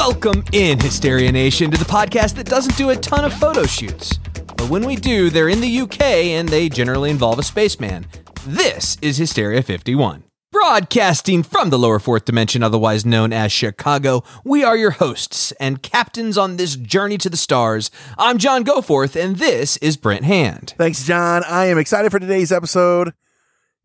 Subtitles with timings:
[0.00, 4.16] Welcome in, Hysteria Nation, to the podcast that doesn't do a ton of photo shoots.
[4.56, 8.06] But when we do, they're in the UK and they generally involve a spaceman.
[8.46, 10.24] This is Hysteria 51.
[10.50, 15.82] Broadcasting from the lower fourth dimension, otherwise known as Chicago, we are your hosts and
[15.82, 17.90] captains on this journey to the stars.
[18.16, 20.72] I'm John Goforth, and this is Brent Hand.
[20.78, 21.44] Thanks, John.
[21.46, 23.12] I am excited for today's episode.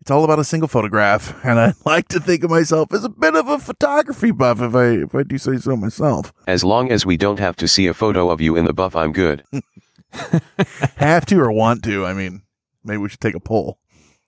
[0.01, 3.09] It's all about a single photograph, and I like to think of myself as a
[3.09, 6.31] bit of a photography buff, if I if I do say so myself.
[6.47, 8.95] As long as we don't have to see a photo of you in the buff,
[8.95, 9.43] I'm good.
[10.97, 12.05] Have to or want to?
[12.05, 12.43] I mean,
[12.83, 13.79] maybe we should take a poll.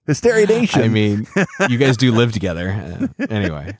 [0.06, 0.82] Hysteria Nation.
[0.82, 1.28] I mean,
[1.70, 3.10] you guys do live together.
[3.20, 3.78] Uh, anyway,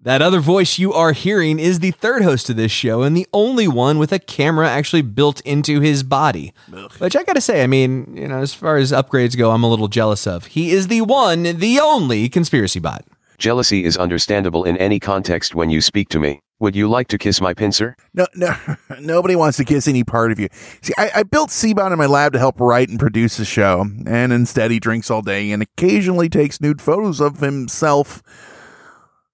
[0.00, 3.26] that other voice you are hearing is the third host of this show and the
[3.32, 6.52] only one with a camera actually built into his body.
[6.98, 9.64] Which I got to say, I mean, you know, as far as upgrades go, I'm
[9.64, 10.46] a little jealous of.
[10.46, 13.04] He is the one, the only conspiracy bot.
[13.38, 16.40] Jealousy is understandable in any context when you speak to me.
[16.60, 17.96] Would you like to kiss my pincer?
[18.14, 18.54] no, no,
[19.00, 20.46] nobody wants to kiss any part of you.
[20.80, 23.84] See, I, I built Seabot in my lab to help write and produce the show,
[24.06, 28.22] and instead he drinks all day and occasionally takes nude photos of himself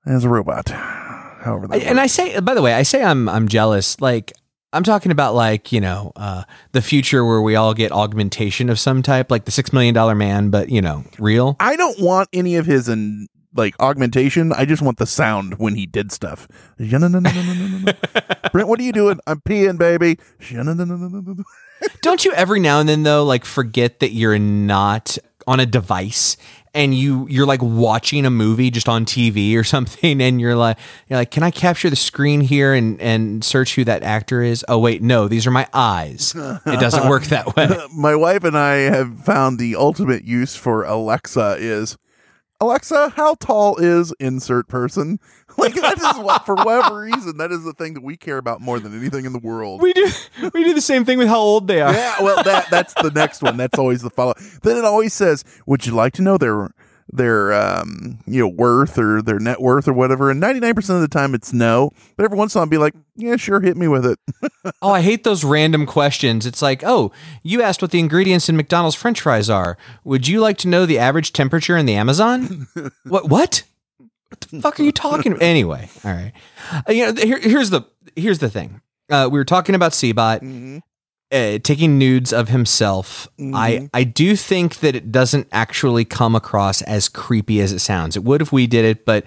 [0.08, 0.68] as a robot.
[0.68, 4.00] However, I- and I say, by the way, I say I'm I'm jealous.
[4.00, 4.32] Like
[4.72, 8.78] I'm talking about, like you know, uh, the future where we all get augmentation of
[8.78, 11.56] some type, like the Six Million Dollar Man, but you know, real.
[11.60, 14.52] I don't want any of his and like augmentation.
[14.52, 16.46] I just want the sound when he did stuff.
[16.78, 19.20] Brent, what are you doing?
[19.26, 20.18] I'm peeing, baby.
[22.02, 25.16] Don't you every now and then though like forget that you're not
[25.46, 26.36] on a device
[26.74, 30.78] and you you're like watching a movie just on TV or something and you're like
[31.08, 34.64] you're like can I capture the screen here and and search who that actor is?
[34.68, 36.34] Oh wait, no, these are my eyes.
[36.34, 37.68] It doesn't work that way.
[37.94, 41.96] My wife and I have found the ultimate use for Alexa is
[42.60, 45.18] Alexa, how tall is insert person?
[45.56, 48.60] Like that is what for whatever reason that is the thing that we care about
[48.60, 49.82] more than anything in the world.
[49.82, 50.08] We do
[50.54, 51.92] we do the same thing with how old they are.
[51.92, 53.56] Yeah, well, that that's the next one.
[53.56, 54.34] That's always the follow.
[54.62, 56.70] Then it always says, "Would you like to know their
[57.10, 60.96] their um you know worth or their net worth or whatever?" And ninety nine percent
[60.96, 61.90] of the time, it's no.
[62.16, 64.18] But every once in a while, I'll be like, "Yeah, sure, hit me with it."
[64.82, 66.46] Oh, I hate those random questions.
[66.46, 67.10] It's like, oh,
[67.42, 69.76] you asked what the ingredients in McDonald's French fries are.
[70.04, 72.68] Would you like to know the average temperature in the Amazon?
[73.04, 73.28] what?
[73.28, 73.64] What?
[74.28, 75.32] What the fuck are you talking?
[75.32, 75.42] about?
[75.42, 76.32] Anyway, all right.
[76.70, 77.82] Uh, you know, here, here's the
[78.14, 78.80] here's the thing.
[79.10, 80.42] Uh, we were talking about Seabot
[81.30, 83.28] uh, taking nudes of himself.
[83.38, 88.16] I I do think that it doesn't actually come across as creepy as it sounds.
[88.16, 89.24] It would if we did it, but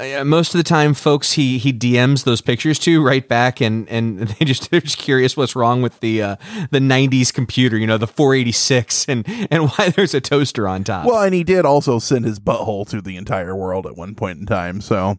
[0.00, 3.88] uh, most of the time, folks he he DMs those pictures to right back, and
[3.88, 6.36] and they just they're just curious what's wrong with the uh,
[6.70, 11.06] the '90s computer, you know, the 486, and and why there's a toaster on top.
[11.06, 14.40] well, and he did also send his butthole to the entire world at one point
[14.40, 14.80] in time.
[14.80, 15.18] So,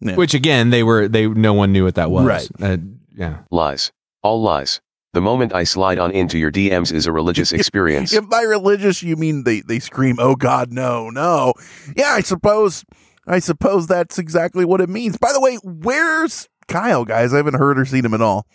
[0.00, 0.16] yeah.
[0.16, 2.26] Which again, they were they no one knew what that was.
[2.26, 2.48] Right.
[2.60, 2.78] Uh,
[3.14, 3.38] yeah.
[3.50, 3.92] Lies.
[4.22, 4.80] All lies.
[5.14, 8.12] The moment I slide on into your DMs is a religious experience.
[8.12, 11.54] if by religious you mean they they scream, "Oh God, no, no,"
[11.96, 12.84] yeah, I suppose
[13.26, 15.16] I suppose that's exactly what it means.
[15.16, 17.32] By the way, where's Kyle, guys?
[17.32, 18.46] I haven't heard or seen him at all.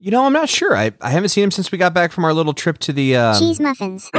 [0.00, 0.76] You know, I'm not sure.
[0.76, 3.16] I, I haven't seen him since we got back from our little trip to the
[3.16, 4.10] um, Cheese muffins.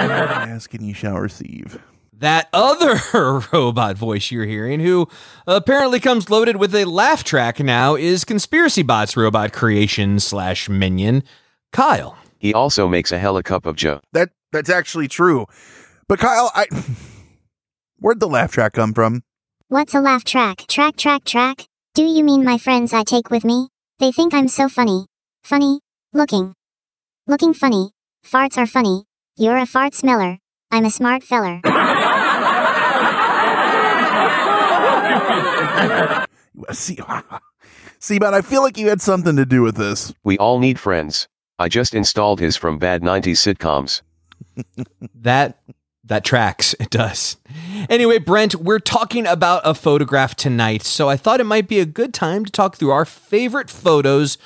[0.00, 1.80] Ask and you shall receive.
[2.18, 3.00] That other
[3.52, 5.08] robot voice you're hearing, who
[5.46, 11.22] apparently comes loaded with a laugh track now, is Conspiracy Bot's robot creation slash minion,
[11.72, 12.16] Kyle.
[12.38, 14.00] He also makes a hell of a cup of joe.
[14.12, 15.46] That that's actually true.
[16.06, 16.66] But Kyle, I
[17.98, 19.22] where'd the laugh track come from?
[19.68, 20.66] What's a laugh track?
[20.68, 21.66] Track, track, track?
[21.94, 23.68] Do you mean my friends I take with me?
[23.98, 25.06] They think I'm so funny.
[25.42, 25.80] Funny?
[26.12, 26.54] Looking.
[27.26, 27.90] Looking funny.
[28.24, 29.04] Farts are funny.
[29.36, 30.38] You're a fart smeller.
[30.70, 31.60] I'm a smart feller.
[36.72, 36.98] See,
[37.98, 40.12] see, but I feel like you had something to do with this.
[40.24, 41.28] We all need friends.
[41.58, 44.02] I just installed his from bad 90s sitcoms.
[45.14, 45.58] That
[46.04, 46.74] that tracks.
[46.80, 47.36] It does.
[47.88, 51.86] Anyway, Brent, we're talking about a photograph tonight, so I thought it might be a
[51.86, 54.38] good time to talk through our favorite photos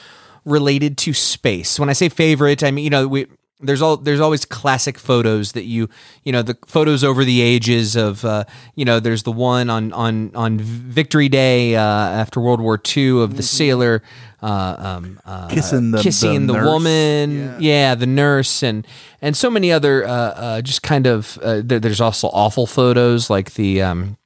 [0.45, 1.79] related to space.
[1.79, 3.27] When I say favorite, I mean you know we
[3.63, 5.89] there's all there's always classic photos that you
[6.25, 8.45] you know the photos over the ages of uh,
[8.75, 13.23] you know there's the one on on on Victory Day uh, after World War II
[13.23, 14.03] of the sailor
[14.43, 16.67] uh, um, uh, Kissing the- kissing the the, nurse.
[16.67, 17.59] woman Yeah.
[17.61, 17.95] yeah.
[17.95, 18.87] the nurse and
[19.21, 23.31] and so many other uh, uh, just kind of uh, there, there's also awful photos
[23.31, 24.17] like the um,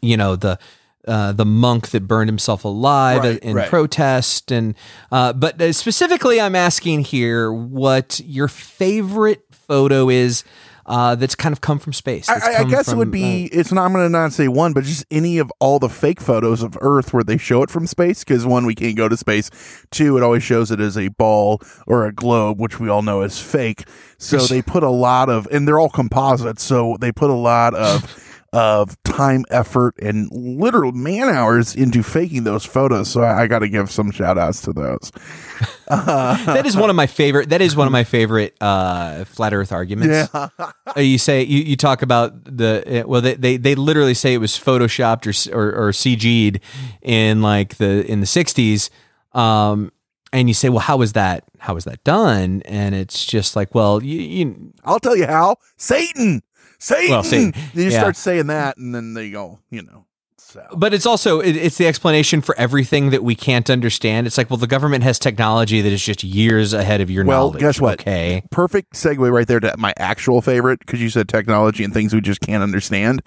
[0.00, 0.58] you know the
[1.06, 3.68] uh, the monk that burned himself alive Right, in right.
[3.68, 4.74] protest and
[5.12, 10.44] uh, but uh, specifically i'm asking here what your favorite photo is
[10.86, 13.44] uh, that's kind of come from space I, I guess it would be.
[13.46, 13.86] it's not.
[13.86, 16.76] I'm going to not say one, but just any of all the fake photos of
[16.82, 18.22] Earth where they show it from space.
[18.22, 19.48] Because one, we can't go to space.
[19.90, 23.22] Two, it always shows it as a ball or a globe, which we all know
[23.22, 23.84] is fake.
[24.18, 26.62] So they put a lot of, and they're all composites.
[26.62, 28.20] So they put a lot of.
[28.54, 33.10] Of time, effort, and literal man hours into faking those photos.
[33.10, 35.10] So I, I got to give some shout outs to those.
[35.88, 39.72] that is one of my favorite that is one of my favorite uh, flat earth
[39.72, 40.48] arguments Yeah.
[40.96, 44.34] Uh, you say you, you talk about the uh, well they, they they literally say
[44.34, 46.60] it was photoshopped or or, or CG'd
[47.02, 48.88] in like the in the 60s
[49.32, 49.90] um
[50.32, 53.74] and you say well how was that how was that done and it's just like
[53.74, 55.56] well you, you I'll tell you how.
[55.76, 56.42] Satan.
[56.84, 57.10] Satan.
[57.10, 57.54] Well, Satan.
[57.72, 57.98] You Yeah.
[57.98, 60.04] start saying that, and then they go, you know.
[60.36, 60.62] So.
[60.76, 64.50] but it's also it, it's the explanation for everything that we can't understand it's like
[64.50, 67.80] well the government has technology that is just years ahead of your Well, knowledge guess
[67.80, 68.00] what?
[68.00, 72.14] okay perfect segue right there to my actual favorite because you said technology and things
[72.14, 73.22] we just can't understand.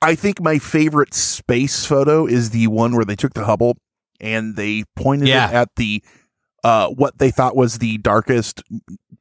[0.00, 3.76] I think my favorite space photo is the one where they took the Hubble
[4.18, 5.50] and they pointed Yeah.
[5.50, 6.02] it at the
[6.64, 8.62] uh, what they thought was the darkest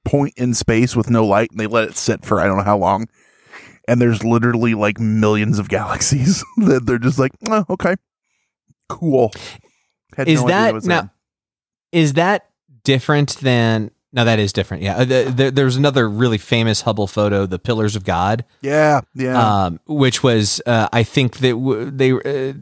[0.05, 2.63] point in space with no light, and they let it sit for I don't know
[2.63, 3.07] how long.
[3.87, 7.95] And there's literally like millions of galaxies that they're just like, oh, okay,
[8.89, 9.31] cool.
[10.17, 11.09] Had Is no that- now-.
[11.91, 12.49] Is that
[12.83, 13.91] different than?
[14.11, 14.81] No, that is different.
[14.83, 19.65] Yeah, the, the, there's another really famous Hubble photo, the Pillars of God, Yeah, yeah.
[19.65, 22.53] um, which was uh, I think that w- they uh,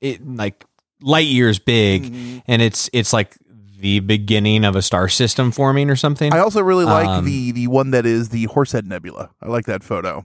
[0.00, 0.64] it like
[1.00, 2.38] light years big, Mm-hmm.
[2.48, 3.36] and it's it's like
[3.78, 6.32] the beginning of a star system forming or something.
[6.32, 9.30] I also really like Um, the the one that is the Horsehead Nebula.
[9.40, 10.24] I like that photo.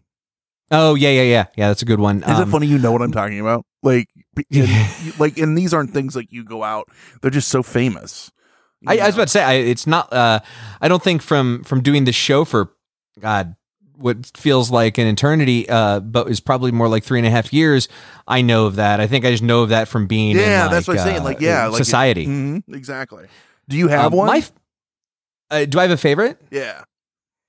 [0.72, 1.68] Oh yeah, yeah, yeah, yeah.
[1.70, 2.24] That's a good one.
[2.24, 3.66] Is it Um, funny you know what I'm talking about?
[3.82, 4.08] Like,
[5.20, 6.88] like, and these aren't things like you go out;
[7.22, 8.32] they're just so famous.
[8.86, 10.12] I, I was about to say I, it's not.
[10.12, 10.40] Uh,
[10.82, 12.72] I don't think from from doing this show for
[13.20, 13.56] God
[13.96, 17.54] what feels like an eternity, uh, but is probably more like three and a half
[17.54, 17.88] years.
[18.28, 19.00] I know of that.
[19.00, 20.36] I think I just know of that from being.
[20.36, 21.22] yeah, in, that's what I'm like, saying.
[21.22, 22.26] uh, Like, yeah, in like it- society.
[22.28, 23.28] Mhm, exactly.
[23.70, 24.28] Do you have Um, one?
[24.28, 24.44] My,
[25.52, 26.42] uh, do I have a favorite?
[26.52, 26.84] yeah.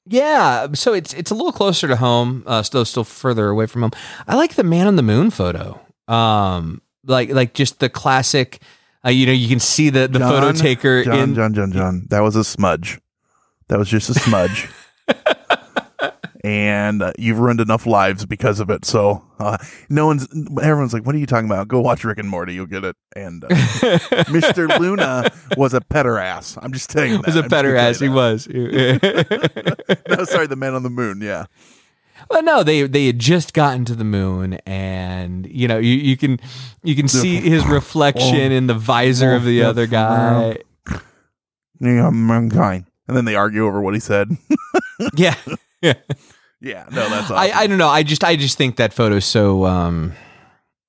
[0.06, 3.82] Yeah, so it's it's a little closer to home, uh, still still further away from
[3.82, 3.92] home.
[4.26, 5.80] I like the man on the moon photo.
[6.08, 8.60] Um, like like just the classic.
[9.04, 11.34] Uh, you know, you can see the the photo taker John, in.
[11.34, 12.06] John, John, John.
[12.10, 13.00] That was a smudge.
[13.68, 14.68] That was just a smudge.
[16.44, 18.84] and uh, you've ruined enough lives because of it.
[18.84, 19.56] So uh,
[19.88, 20.28] no one's,
[20.62, 22.52] everyone's like, "What are you talking about?" Go watch Rick and Morty.
[22.52, 22.96] You'll get it.
[23.16, 23.48] And uh,
[24.28, 24.78] Mr.
[24.78, 26.58] Luna was a petter ass.
[26.60, 27.26] I'm just saying that.
[27.26, 27.98] was a I'm just ass.
[27.98, 28.46] He was.
[30.08, 31.22] no, sorry, the man on the moon.
[31.22, 31.46] Yeah.
[32.28, 36.16] Well, no, they they had just gotten to the moon, and you know you, you
[36.18, 36.38] can
[36.82, 40.58] you can see his reflection in the visor of the Oh, other guy.
[41.80, 42.84] Yeah, mankind.
[43.08, 44.28] And then they argue over what he said.
[45.16, 45.34] Yeah,
[45.84, 45.94] yeah.
[46.60, 47.36] yeah, no, that's awesome.
[47.36, 47.88] I I don't know.
[47.88, 50.12] I just I just think that photo's so um.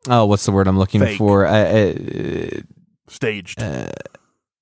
[0.08, 1.18] Oh, what's the word I'm looking Fake.
[1.18, 1.48] for?
[1.48, 2.62] Uh, uh,
[3.08, 3.64] staged.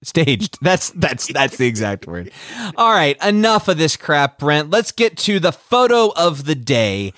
[0.01, 0.57] staged.
[0.61, 2.31] That's that's that's the exact word.
[2.77, 4.69] All right, enough of this crap, Brent.
[4.69, 7.13] Let's get to the photo of the day.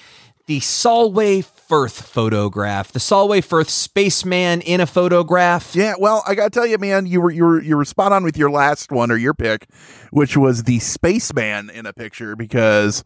[0.48, 2.92] The Solway Firth photograph.
[2.92, 5.76] The Solway Firth spaceman in a photograph.
[5.76, 8.24] Yeah, well, I gotta tell you, man, you were you were you were spot on
[8.24, 9.68] with your last one or your pick,
[10.12, 13.04] which was the spaceman in a picture because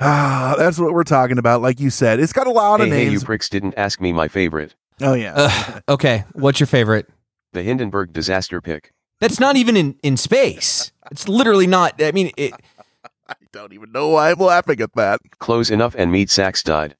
[0.00, 1.60] ah, that's what we're talking about.
[1.62, 3.24] Like you said, it's got a lot Hey, of hey, you names.
[3.24, 4.74] pricks didn't ask me my favorite.
[5.02, 7.06] oh yeah, Ugh, okay, what's your favorite?
[7.52, 8.92] The Hindenburg disaster pick.
[9.20, 10.90] That's not even in in space.
[11.10, 12.02] It's literally not.
[12.02, 12.52] I mean, it,
[13.28, 15.20] I don't even know why I'm laughing at that.
[15.38, 16.94] Close enough and meat sacks died.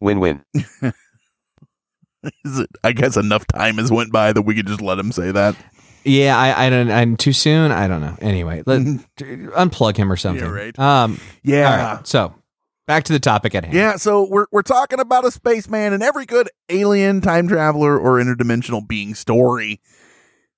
[0.00, 0.44] Win win.
[2.44, 2.70] Is it?
[2.82, 5.56] I guess enough time has went by that we could just let him say that.
[6.04, 6.90] yeah, I I don't.
[6.90, 7.70] I'm too soon.
[7.70, 8.16] I don't know.
[8.20, 8.80] Anyway, let
[9.18, 10.44] unplug him or something.
[10.44, 10.78] Yeah, right.
[10.78, 11.20] Um.
[11.42, 12.06] Yeah, All right.
[12.06, 12.34] So
[12.86, 13.76] back to the topic at hand.
[13.76, 18.18] Yeah, so we're we're talking about a spaceman, and every good alien, time traveler, or
[18.18, 19.80] interdimensional being story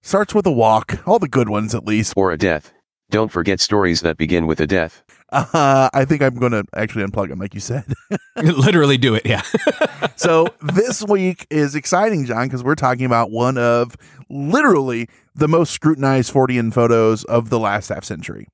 [0.03, 1.01] starts with a walk.
[1.07, 2.15] All the good ones, at least.
[2.17, 2.73] Or a death.
[3.11, 5.03] Don't forget stories that begin with a death.
[5.31, 7.85] Uh, I think I'm going to actually unplug him, like you said.
[8.37, 9.23] literally do it.
[9.25, 9.43] Yeah.
[10.17, 13.97] so this week is exciting, John, because we're talking about one of
[14.29, 18.47] literally the most scrutinized Fortean photos of the last half century.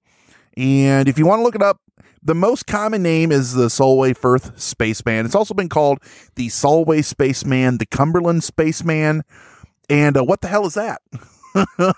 [0.56, 1.80] And if you want to look it up,
[2.22, 5.26] the most common name is the Solway Firth Spaceman.
[5.26, 5.98] It's also been called
[6.36, 9.22] the Solway Spaceman, the Cumberland Spaceman,
[9.90, 11.02] and uh, what the hell is that?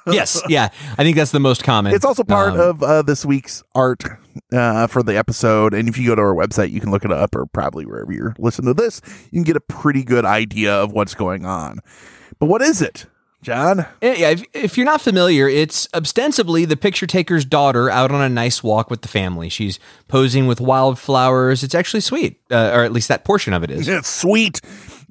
[0.07, 0.69] Yes, yeah,
[0.99, 1.95] I think that's the most common.
[1.95, 4.03] It's also part Um, of uh, this week's art
[4.53, 5.75] uh, for the episode.
[5.75, 8.13] And if you go to our website, you can look it up, or probably wherever
[8.13, 11.81] you're listening to this, you can get a pretty good idea of what's going on.
[12.39, 13.07] But what is it,
[13.43, 13.87] John?
[14.03, 18.21] Yeah, yeah, if, if you're not familiar, it's ostensibly the picture taker's daughter out on
[18.23, 19.49] a nice walk with the family.
[19.49, 21.63] She's posing with wildflowers.
[21.63, 23.87] It's actually sweet, uh, or at least that portion of it is.
[23.87, 24.61] It's sweet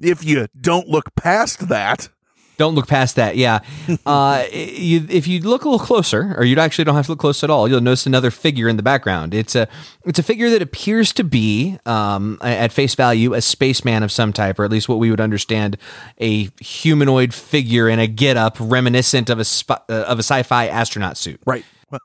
[0.00, 2.08] if you don't look past that.
[2.56, 3.36] Don't look past that.
[3.36, 3.60] Yeah,
[4.06, 7.18] uh, you, if you look a little closer, or you actually don't have to look
[7.18, 9.34] close at all, you'll notice another figure in the background.
[9.34, 9.66] It's a
[10.04, 14.32] it's a figure that appears to be, um, at face value, a spaceman of some
[14.32, 15.76] type, or at least what we would understand
[16.18, 21.16] a humanoid figure in a getup reminiscent of a sp- uh, of a sci-fi astronaut
[21.16, 21.40] suit.
[21.46, 21.64] Right.
[21.90, 22.00] Well,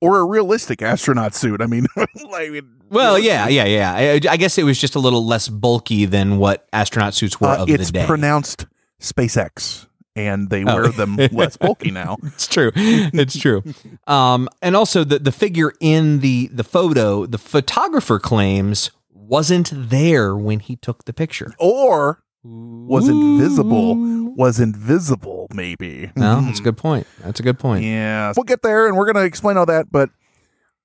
[0.00, 1.62] Or a realistic astronaut suit.
[1.62, 2.50] I mean, like,
[2.90, 3.92] Well, yeah, yeah, yeah.
[3.94, 7.48] I, I guess it was just a little less bulky than what astronaut suits were
[7.48, 8.06] uh, of it's the day.
[8.06, 8.66] pronounced
[9.00, 10.74] SpaceX, and they Oh.
[10.74, 12.16] wear them less bulky now.
[12.24, 12.70] it's true.
[12.74, 13.62] It's true.
[14.06, 20.36] Um, and also the the figure in the the photo, the photographer claims wasn't there
[20.36, 21.52] when he took the picture.
[21.58, 23.96] Or was invisible.
[24.36, 26.10] Was invisible, maybe.
[26.16, 27.06] No, that's a good point.
[27.22, 27.84] That's a good point.
[27.84, 28.32] Yeah.
[28.36, 30.10] We'll get there and we're going to explain all that, but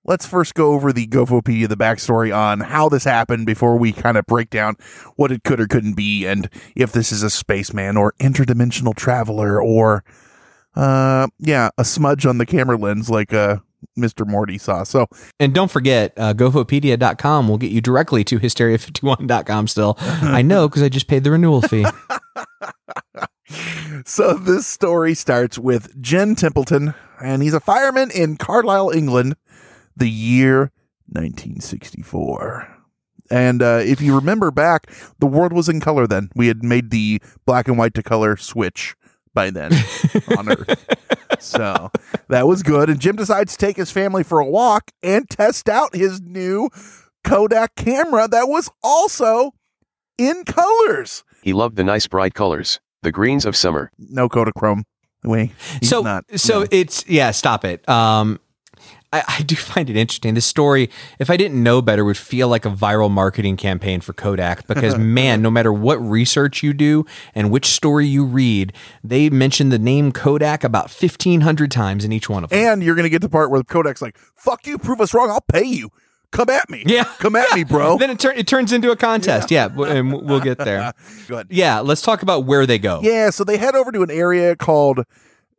[0.05, 4.17] let's first go over the Gofopedia, the backstory on how this happened before we kind
[4.17, 4.75] of break down
[5.15, 9.61] what it could or couldn't be and if this is a spaceman or interdimensional traveler
[9.61, 10.03] or,
[10.75, 13.57] uh, yeah, a smudge on the camera lens like uh,
[13.97, 14.27] Mr.
[14.27, 14.83] Morty saw.
[14.83, 15.07] So,
[15.39, 19.95] And don't forget, uh, gofopedia.com will get you directly to hysteria51.com still.
[19.99, 21.85] I know because I just paid the renewal fee.
[24.05, 29.35] so this story starts with Jim Templeton, and he's a fireman in Carlisle, England,
[29.99, 30.71] the year
[31.07, 32.75] 1964.
[33.31, 36.29] And uh, if you remember back, the world was in color then.
[36.35, 38.95] We had made the black and white to color switch
[39.33, 39.71] by then
[40.37, 40.85] on Earth.
[41.39, 41.91] So
[42.27, 42.89] that was good.
[42.89, 46.69] And Jim decides to take his family for a walk and test out his new
[47.23, 49.51] Kodak camera that was also
[50.17, 51.23] in colors.
[51.43, 53.91] He loved the nice bright colors, the greens of summer.
[53.97, 54.83] No Kodachrome.
[55.23, 56.23] Wait, he's so not.
[56.39, 56.67] so no.
[56.71, 58.39] it's yeah stop it um
[59.11, 62.47] I, I do find it interesting this story if i didn't know better would feel
[62.47, 67.05] like a viral marketing campaign for kodak because man no matter what research you do
[67.33, 68.71] and which story you read
[69.03, 72.95] they mention the name kodak about 1500 times in each one of them And you're
[72.95, 75.29] gonna get the part where Kodak's like, "Fuck you, prove us wrong.
[75.29, 75.89] I'll pay you.
[76.31, 76.83] Come at me.
[76.85, 77.05] Yeah.
[77.17, 80.11] come at me, bro." then it, tur- it turns into a contest yeah, w- and
[80.11, 80.93] we'll get there
[81.27, 81.47] Good.
[81.49, 84.55] yeah let's talk about where they go Yeah, so they head over to an area
[84.55, 85.03] called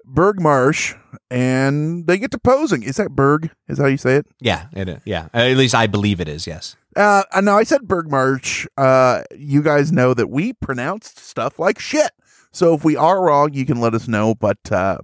[0.04, 0.94] Burgh Marsh,
[1.30, 2.82] and they get to posing.
[2.82, 3.50] Is that Berg?
[3.68, 4.26] Is that how you say it?
[4.40, 5.00] yeah it is.
[5.04, 8.66] yeah at least i believe it is yes Uh, no, I said Burgh Marsh.
[8.76, 12.10] Uh, you guys know that we pronounced stuff like shit.
[12.52, 14.34] So if we are wrong, you can let us know.
[14.34, 14.98] But uh,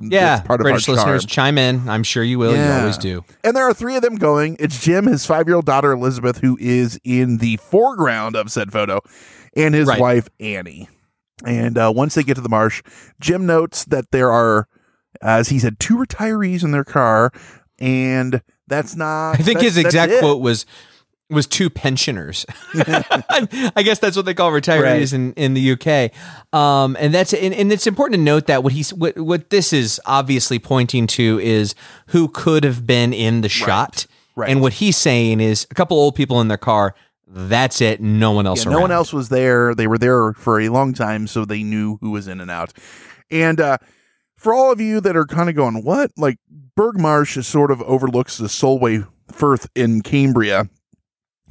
[0.00, 3.54] yeah part of british listeners chime in i'm sure you will you always do And
[3.56, 4.56] there are three of them going.
[4.58, 8.72] It's Jim, his five year old daughter Elizabeth, who is in the foreground of said
[8.72, 9.00] photo,
[9.56, 10.00] and his Right.
[10.00, 10.88] wife Annie.
[11.44, 12.82] And uh, once they get to the marsh,
[13.20, 14.68] Jim notes that there are,
[15.20, 17.32] as he said, two retirees in their car,
[17.78, 19.40] and that's not.
[19.40, 20.64] I think his exact quote was
[21.30, 22.44] was two pensioners.
[22.74, 25.12] I guess that's what they call retirees Right.
[25.12, 26.12] in, in the UK.
[26.58, 29.72] Um, and that's and, and it's important to note that what he's what, what this
[29.72, 31.74] is obviously pointing to is
[32.08, 34.06] who could have been in the shot.
[34.36, 34.50] Right.
[34.50, 36.94] And what he's saying is a couple old people in their car.
[37.36, 38.00] That's it.
[38.00, 38.64] No one else.
[38.64, 39.74] Yeah, no one else was there.
[39.74, 42.72] They were there for a long time, so they knew who was in and out.
[43.28, 43.78] And uh,
[44.36, 46.12] for all of you that are kind of going, what?
[46.16, 46.38] Like
[46.76, 50.68] Burgh Marsh is sort of overlooks the Solway Firth in Cumbria.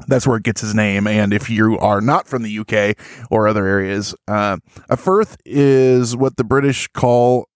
[0.07, 1.05] That's where it gets his name.
[1.05, 2.97] And if you are not from the UK
[3.29, 4.57] or other areas, uh,
[4.89, 7.47] a firth is what the British call,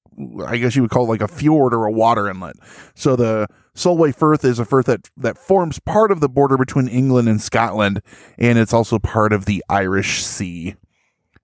[0.45, 2.55] I guess you would call it like a fjord or a water inlet.
[2.95, 6.87] So the Solway Firth is a firth that, that forms part of the border between
[6.87, 8.01] England and Scotland,
[8.37, 10.75] and it's also part of the Irish Sea.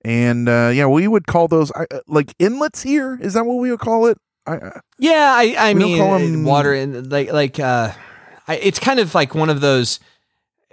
[0.03, 3.17] And uh, yeah, we would call those uh, like inlets here.
[3.21, 4.17] Is that what we would call it?
[4.45, 7.93] I, uh, Yeah, I, I mean, call uh, 'em- water in like like uh,
[8.47, 9.99] I, it's kind of like one of those.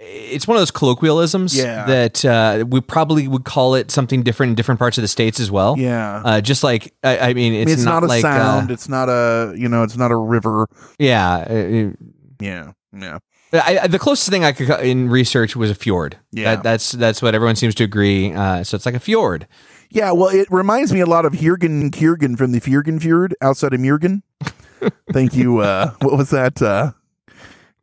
[0.03, 1.85] It's one of those colloquialisms Yeah.
[1.85, 5.39] that uh, we probably would call it something different in different parts of the states
[5.39, 5.75] as well.
[5.77, 6.21] yeah.
[6.25, 8.71] Uh, just like I, I mean, I it's, mean, it's not, a like sound.
[8.71, 9.83] Uh, it's not a you know.
[9.83, 10.67] It's not a river.
[10.97, 11.91] yeah, uh,
[12.39, 12.71] Yeah.
[12.97, 13.19] Yeah.
[13.53, 16.17] I, I, the closest thing I could in research was a fjord.
[16.31, 16.55] Yeah.
[16.55, 18.33] that, that's that's what everyone seems to agree.
[18.33, 19.45] Uh, so it's like a fjord.
[19.91, 23.35] Yeah, well, it reminds me a lot of Hirgen and Kiergan from the Fjorgen Fjord
[23.41, 24.21] outside of Murgen.
[25.11, 25.59] Thank you.
[25.59, 26.61] Uh, what was that?
[26.61, 26.93] Uh,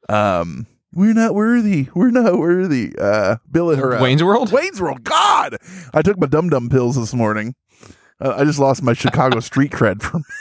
[0.09, 1.89] Um, we're not worthy.
[1.95, 2.95] We're not worthy.
[2.99, 4.53] Uh, Bill and her uh, Wayne's World?
[4.53, 5.05] Wayne's World.
[5.05, 5.57] God,
[5.93, 7.55] I took my dum dum pills this morning.
[8.21, 10.25] Uh, I just lost my Chicago street cred from.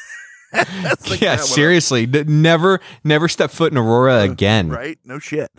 [1.09, 4.69] Like yeah, seriously, never, never step foot in Aurora again.
[4.69, 4.97] right?
[5.03, 5.51] No shit.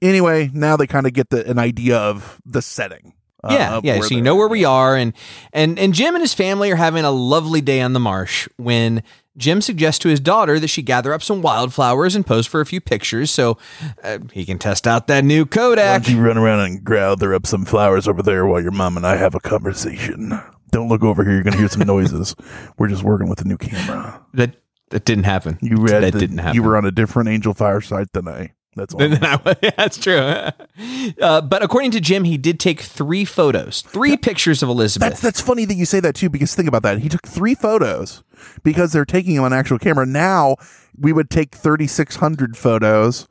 [0.00, 3.12] Anyway, now they kind of get the, an idea of the setting.
[3.44, 4.00] uh, yeah, yeah.
[4.00, 5.12] So you know where we are, and
[5.52, 9.02] and and Jim and his family are having a lovely day on the marsh when
[9.40, 12.66] Jim suggests to his daughter that she gather up some wildflowers and pose for a
[12.66, 13.58] few pictures so
[14.04, 16.02] uh, he can test out that new Why Kodak.
[16.04, 19.06] don't you run around and gather up some flowers over there while your mom and
[19.06, 20.38] I have a conversation?
[20.70, 21.32] Don't look over here.
[21.34, 22.36] You're going to hear some noises.
[22.78, 24.24] We're just working with a new camera.
[24.34, 24.56] That
[24.90, 25.58] that didn't happen.
[25.62, 26.54] You read that the- didn't happen.
[26.54, 28.52] You were on a different Angel Fire site than I.
[28.76, 29.00] That's all.
[29.00, 30.16] Then I yeah, that's true.
[30.16, 35.08] Uh, but according to Jim, he did take three photos, three pictures of Elizabeth.
[35.08, 37.00] That's that's funny that you say that too, because think about that.
[37.00, 38.22] He took three photos
[38.62, 40.06] because they're taking him on actual camera.
[40.06, 40.56] Now
[40.96, 43.26] we would take thirty six hundred photos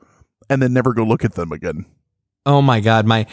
[0.49, 1.85] and then never go look at them again.
[2.45, 3.25] Oh my god, my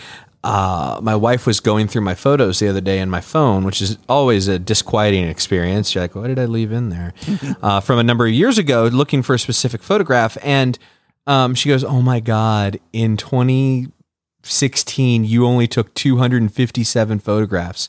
[0.45, 3.83] uh, my wife was going through my photos the other day in my phone, which
[3.83, 5.91] is always a disquieting experience.
[5.91, 7.15] She's like, "What did I leave in there?"
[7.63, 10.79] uh, from a number of years ago, looking for a specific photograph, and
[11.27, 17.89] um, she goes, "Oh my god, in 2016, you only took 257 photographs,"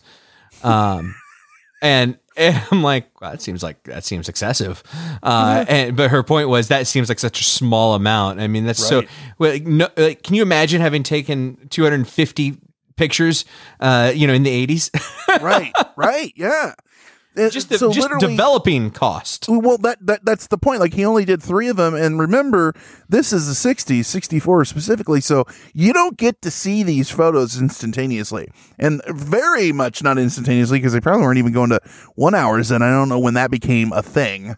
[0.63, 1.15] um,
[1.81, 2.17] and.
[2.37, 4.83] and I'm like, well, that seems like that seems excessive,
[5.23, 8.39] uh, and but her point was that seems like such a small amount.
[8.39, 9.01] I mean, that's so.
[9.39, 12.57] Well, like, no, like, can you imagine having taken 250
[12.95, 13.43] pictures,
[13.79, 14.91] uh, you know, in the 80s?
[15.41, 16.75] right, right, yeah.
[17.37, 19.45] Uh, just the, so just developing cost.
[19.47, 20.79] Well, that, that that's the point.
[20.79, 22.73] Like he only did three of them, and remember,
[23.07, 25.21] this is the '60s, '64 specifically.
[25.21, 28.47] So you don't get to see these photos instantaneously,
[28.79, 31.79] and very much not instantaneously because they probably weren't even going to
[32.15, 32.71] one hours.
[32.71, 34.55] And I don't know when that became a thing.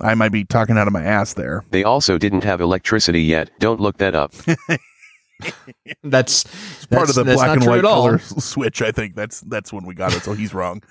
[0.00, 1.64] I might be talking out of my ass there.
[1.70, 3.50] They also didn't have electricity yet.
[3.58, 4.32] Don't look that up.
[6.02, 6.44] That's,
[6.90, 8.82] Part of the black and white color switch.
[8.82, 10.22] I think that's that's when we got it.
[10.22, 10.82] So he's wrong.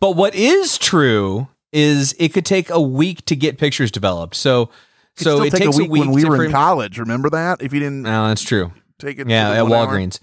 [0.00, 4.34] But what is true is it could take a week to get pictures developed.
[4.34, 4.66] So,
[5.16, 6.98] Could so it take takes a week, when we were in college.
[6.98, 7.60] Remember that?
[7.62, 8.72] If you didn't No, that's true.
[8.98, 9.86] take it, Yeah, at the one hour?
[9.88, 10.20] Walgreens.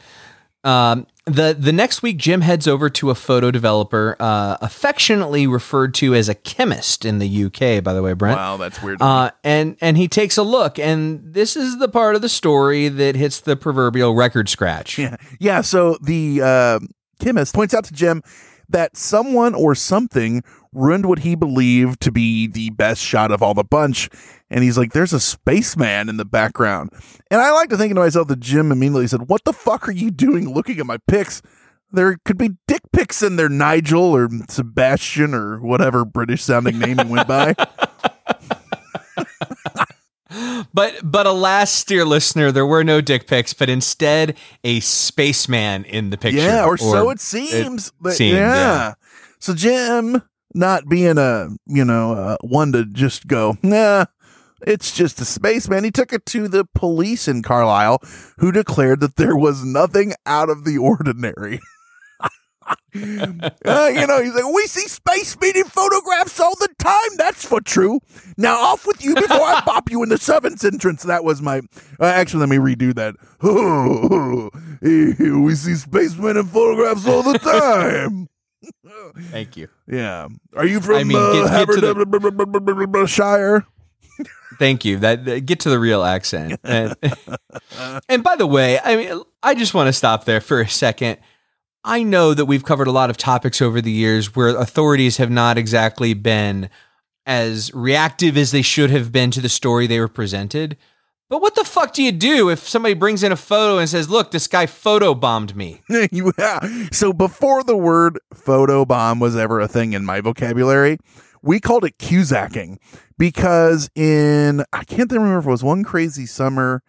[0.63, 5.93] Um, the the next week, Jim heads over to a photo developer, uh, affectionately referred
[5.95, 7.83] to as a chemist in the UK.
[7.83, 8.37] By the way, Brent.
[8.37, 9.01] Wow, that's weird.
[9.01, 12.87] Uh, and and he takes a look, and this is the part of the story
[12.87, 14.97] that hits the proverbial record scratch.
[14.97, 15.15] Yeah.
[15.39, 15.61] Yeah.
[15.61, 16.79] So the uh,
[17.19, 18.21] chemist points out to Jim
[18.73, 23.53] that someone or something ruined what he believed to be the best shot of all
[23.53, 24.09] the bunch.
[24.49, 26.91] And he's like, there's a spaceman in the background.
[27.31, 29.93] And I like to think to myself that Jim immediately said, What the fuck are
[29.93, 31.41] you doing looking at my pics?
[31.91, 36.97] There could be dick pics in there, Nigel or Sebastian or whatever British sounding name
[36.97, 37.55] he went by.
[40.73, 46.09] But but alas, dear listener, there were no dick pics, but instead a spaceman in
[46.09, 46.41] the picture.
[46.41, 47.91] Yeah, or, so it seems.
[47.99, 48.55] But- seemed, yeah.
[48.55, 48.93] yeah.
[49.39, 54.05] So Jim, not being a you know uh, one to just go, nah,
[54.65, 55.83] it's just a spaceman.
[55.83, 58.01] He took it to the police in Carlisle,
[58.37, 61.59] who declared that there was nothing out of the ordinary.
[63.65, 67.09] Uh, you know, he's like, we see space meeting photographs all the time.
[67.17, 67.99] That's for true.
[68.37, 71.01] Now off with you before I pop you in the seventh entrance.
[71.03, 71.61] That was my.
[71.99, 73.15] Uh, actually, let me redo that.
[74.81, 78.29] we see spacemen in photographs all the time.
[79.31, 79.69] Thank you.
[79.87, 80.27] Yeah.
[80.55, 83.65] Are you from I mean, uh, get- get to Havershire?
[84.59, 84.99] Thank you.
[84.99, 86.59] That, that- get to the real accent.
[86.63, 86.95] And,
[88.07, 91.17] and by the way, I mean, I just want to stop there for a second.
[91.83, 95.29] I know that we've covered a lot of topics over the years where authorities have
[95.29, 96.69] not exactly been
[97.25, 100.77] as reactive as they should have been to the story they were presented.
[101.29, 104.09] But what the fuck do you do if somebody brings in a photo and says,
[104.09, 105.81] "Look, this guy photo bombed me"?
[105.89, 106.59] yeah.
[106.91, 110.97] So before the word photo bomb was ever a thing in my vocabulary,
[111.41, 112.77] we called it Cusacking
[113.17, 116.83] because in I can't remember if it was one crazy summer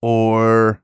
[0.00, 0.81] or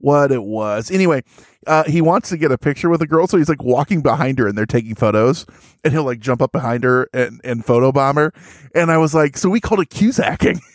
[0.00, 0.90] what it was.
[0.90, 1.22] Anyway,
[1.66, 4.38] uh, he wants to get a picture with a girl, so he's like walking behind
[4.38, 5.46] her and they're taking photos,
[5.84, 8.32] and he'll like jump up behind her and, and photo bomb her.
[8.74, 10.60] And I was like, so we called it Cusacking.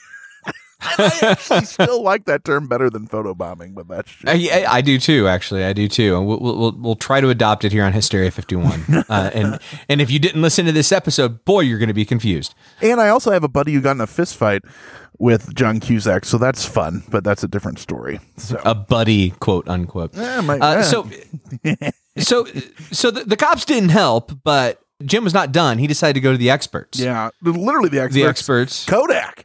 [0.82, 5.00] I actually still like that term better than photobombing, but that's just, I, I, do
[5.00, 5.28] too.
[5.28, 6.16] Actually, I do too.
[6.18, 8.84] And we'll, we'll we'll- we'll try to adopt it here on Hysteria Fifty One.
[9.10, 9.60] Uh, and
[9.90, 12.54] and if you didn't listen to this episode, boy, you're going to be confused.
[12.82, 14.64] And I also have a buddy who got in a fist fight
[15.18, 18.20] with John Cusack, so that's fun, but that's a different story.
[18.38, 20.14] So A buddy, quote unquote.
[20.14, 20.82] Yeah, my- Uh, yeah.
[20.82, 21.10] so
[22.18, 22.46] so
[22.92, 25.78] so the, the cops didn't help, but Jim was not done.
[25.78, 27.00] He decided to go to the experts.
[27.00, 28.16] yeah, literally the experts.
[28.16, 28.86] the experts.
[28.86, 29.45] Kodak.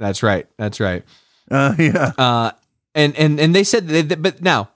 [0.00, 0.48] That's right.
[0.56, 1.04] That's right.
[1.48, 2.12] Uh, yeah.
[2.18, 2.50] Uh,
[2.96, 4.70] and and and they said they, but now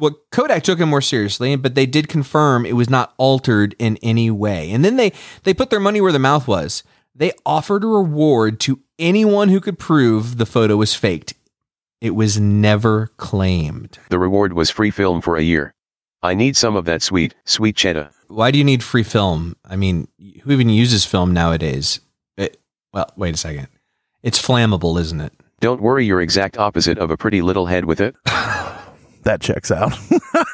[0.00, 3.98] what Kodak took him more seriously, but they did confirm it was not altered in
[3.98, 4.72] any way.
[4.72, 5.12] And then they
[5.44, 6.82] they put their money where their mouth was.
[7.14, 11.34] They offered a reward to anyone who could prove the photo was faked.
[12.00, 13.98] It was never claimed.
[14.08, 15.74] The reward was free film for a year.
[16.22, 18.10] I need some of that sweet, sweet cheddar.
[18.28, 19.56] Why do you need free film?
[19.64, 20.08] I mean,
[20.42, 22.00] who even uses film nowadays?
[22.36, 22.58] It,
[22.92, 23.68] well, wait a second.
[24.22, 25.32] It's flammable, isn't it?
[25.60, 28.14] Don't worry, you're exact opposite of a pretty little head with it.
[29.24, 29.92] that checks out.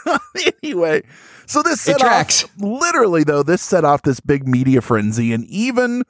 [0.63, 1.03] anyway,
[1.47, 2.45] so this set It tracks.
[2.45, 6.03] off literally though this set off this big media frenzy and even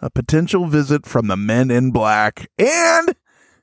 [0.00, 3.14] a potential visit from the men in black and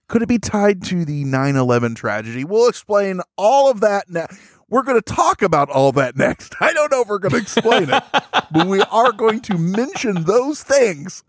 [0.07, 2.45] could it be tied to the 9/11 tragedy?
[2.45, 4.27] We'll explain all of that now.
[4.69, 6.53] We're going to talk about all that next.
[6.61, 8.03] I don't know if we're going to explain it,
[8.51, 11.23] but we are going to mention those things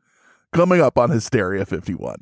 [0.52, 2.16] coming up on Hysteria 51.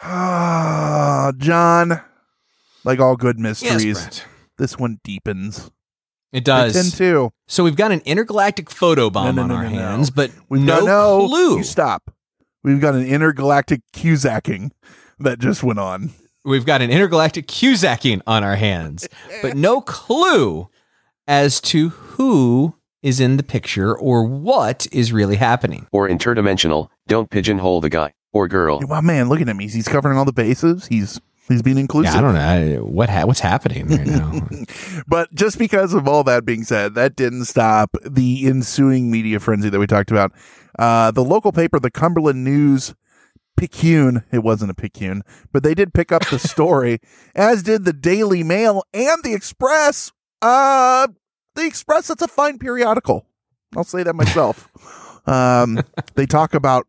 [0.00, 2.00] Ah, John,
[2.84, 4.24] like all good mysteries, Brent.
[4.58, 5.70] this one deepens.
[6.32, 6.76] It does.
[6.76, 7.30] I tend to.
[7.46, 9.78] So we've got an intergalactic photo bomb No, no, on no, our no, no.
[9.78, 11.56] hands, but We've no got no clue.
[11.58, 12.10] You stop.
[12.62, 14.72] We've got an intergalactic Cusacking
[15.20, 16.10] that just went on.
[16.44, 19.08] We've got an intergalactic Cusacking on our hands,
[19.42, 20.68] but no clue
[21.26, 25.86] as to who is in the picture or what is really happening.
[25.92, 28.80] Or interdimensional, don't pigeonhole the guy or girl.
[28.82, 29.58] Wow, man, looking at him.
[29.60, 30.86] He's, he's covering all the bases.
[30.88, 32.12] He's he's being inclusive.
[32.12, 34.48] Yeah, I don't know I, what ha- what's happening right now.
[35.06, 39.70] But just because of all that being said, that didn't stop the ensuing media frenzy
[39.70, 40.32] that we talked about.
[40.78, 42.94] Uh, the local paper, the Cumberland News
[43.58, 47.00] Picayune, it wasn't a Picayune, but they did pick up the story,
[47.34, 50.12] as did the Daily Mail and the Express.
[50.40, 51.08] Uh,
[51.54, 53.26] the Express, that's a fine periodical.
[53.76, 54.68] I'll say that myself.
[55.26, 55.80] um,
[56.14, 56.86] they talk about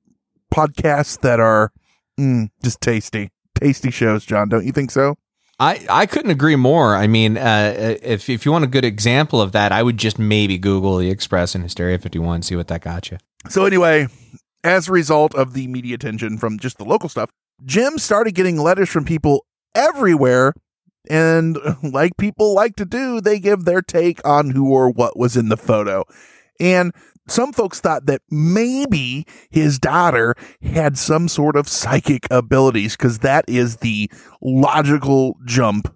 [0.54, 1.72] podcasts that are
[2.19, 4.50] mm, just tasty, tasty shows, John.
[4.50, 5.15] Don't you think so?
[5.60, 6.95] I, I couldn't agree more.
[6.95, 10.17] I mean, uh, if if you want a good example of that, I would just
[10.17, 13.17] maybe Google the Express and Hysteria 51, see what that got you.
[13.50, 14.08] So anyway,
[14.63, 17.30] as a result of the media attention from just the local stuff,
[17.65, 19.45] Jim started getting letters from people
[19.76, 20.54] everywhere.
[21.10, 25.36] And like people like to do, they give their take on who or what was
[25.36, 26.06] in the photo.
[26.60, 26.93] And
[27.30, 33.46] some folks thought that maybe his daughter had some sort of psychic abilities because that
[33.48, 34.10] is the
[34.42, 35.94] logical jump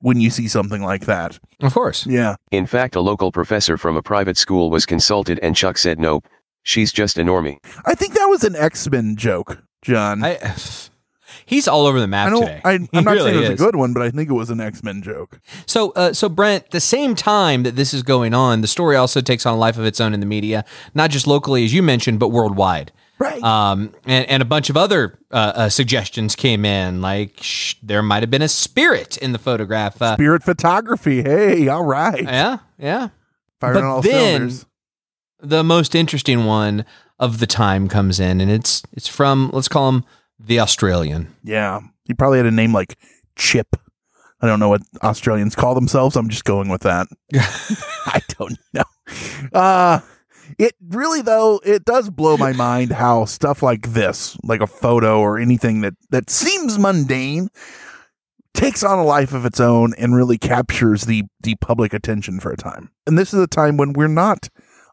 [0.00, 1.38] when you see something like that.
[1.60, 2.06] Of course.
[2.06, 2.36] Yeah.
[2.50, 6.26] In fact, a local professor from a private school was consulted and Chuck said nope,
[6.62, 7.58] she's just a normie.
[7.84, 10.24] I think that was an X Men joke, John.
[10.24, 10.38] I,
[11.50, 12.60] he's all over the map I today.
[12.64, 13.60] I, I'm not really saying it was is.
[13.60, 15.40] a good one, but I think it was an X Men joke.
[15.66, 19.20] So, uh, so Brent, the same time that this is going on, the story also
[19.20, 21.82] takes on a life of its own in the media, not just locally, as you
[21.82, 22.92] mentioned, but worldwide.
[23.18, 23.42] Right.
[23.42, 28.02] Um, and, and a bunch of other uh, uh, suggestions came in, like sh- there
[28.02, 30.00] might have been a spirit in the photograph.
[30.00, 31.22] Uh, Spirit photography.
[31.22, 32.22] Hey, all right.
[32.22, 33.08] yeah, yeah.
[33.60, 34.66] Firing but on all then- cylinders.
[35.42, 36.84] The most interesting one
[37.18, 40.04] of the time comes in, and it's it's from let's call him
[40.44, 41.34] the Australian.
[41.42, 41.80] Yeah.
[42.04, 42.96] He probably had a name like
[43.36, 43.76] Chip.
[44.40, 46.16] I don't know what Australians call themselves.
[46.16, 47.06] I'm just going with that.
[48.06, 48.84] I don't know.
[49.52, 50.00] Uh
[50.58, 55.20] it really though it does blow my mind how stuff like this, like a photo
[55.20, 57.48] or anything that that seems mundane,
[58.54, 62.50] takes on a life of its own and really captures the the public attention for
[62.50, 62.90] a time.
[63.06, 64.48] And this is a time when we're not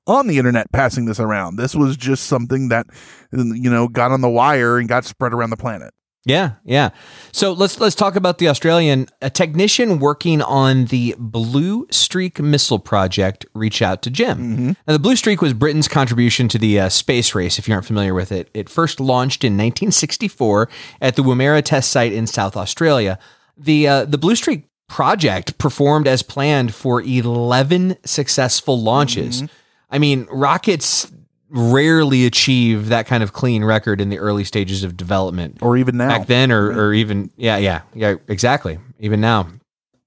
[0.08, 1.58] on the internet passing this around.
[1.58, 2.88] This was just something that
[3.32, 5.93] you know got on the wire and got spread around the planet.
[6.28, 6.89] Yeah, yeah.
[7.32, 9.08] So let's let's talk about the Australian.
[9.22, 14.67] A technician working on the Blue Streak missile project reached out to Jim.
[14.88, 17.58] Now, the Blue Streak was Britain's contribution to the uh, space race.
[17.58, 20.67] If you aren't familiar with it, it first launched in 1964
[21.00, 23.20] at the Woomera test site in South Australia.
[23.56, 29.43] The uh, the Blue Streak project performed as planned for 11 successful launches.
[29.89, 31.12] I mean, rockets
[31.50, 35.95] rarely achieve that kind of clean record in the early stages of development Or even
[35.95, 36.10] now.
[36.10, 39.47] back then or, or even yeah yeah yeah exactly even now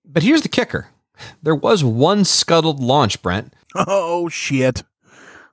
[0.05, 0.88] but here's the kicker
[1.43, 4.83] there was one scuttled launch brent Oh shit.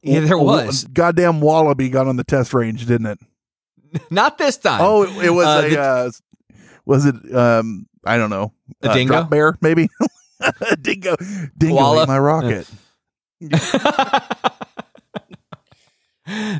[0.04, 3.20] yeah there was Goddamn wallaby got on the test range, didn't it?
[4.12, 6.12] not this time Oh, it, it was Uh, a the- uh,
[6.86, 8.52] was it um I don't know.
[8.84, 9.24] A uh, dingo?
[9.24, 9.88] bear maybe?
[10.82, 11.16] dingo.
[11.58, 12.70] Dingo my rocket.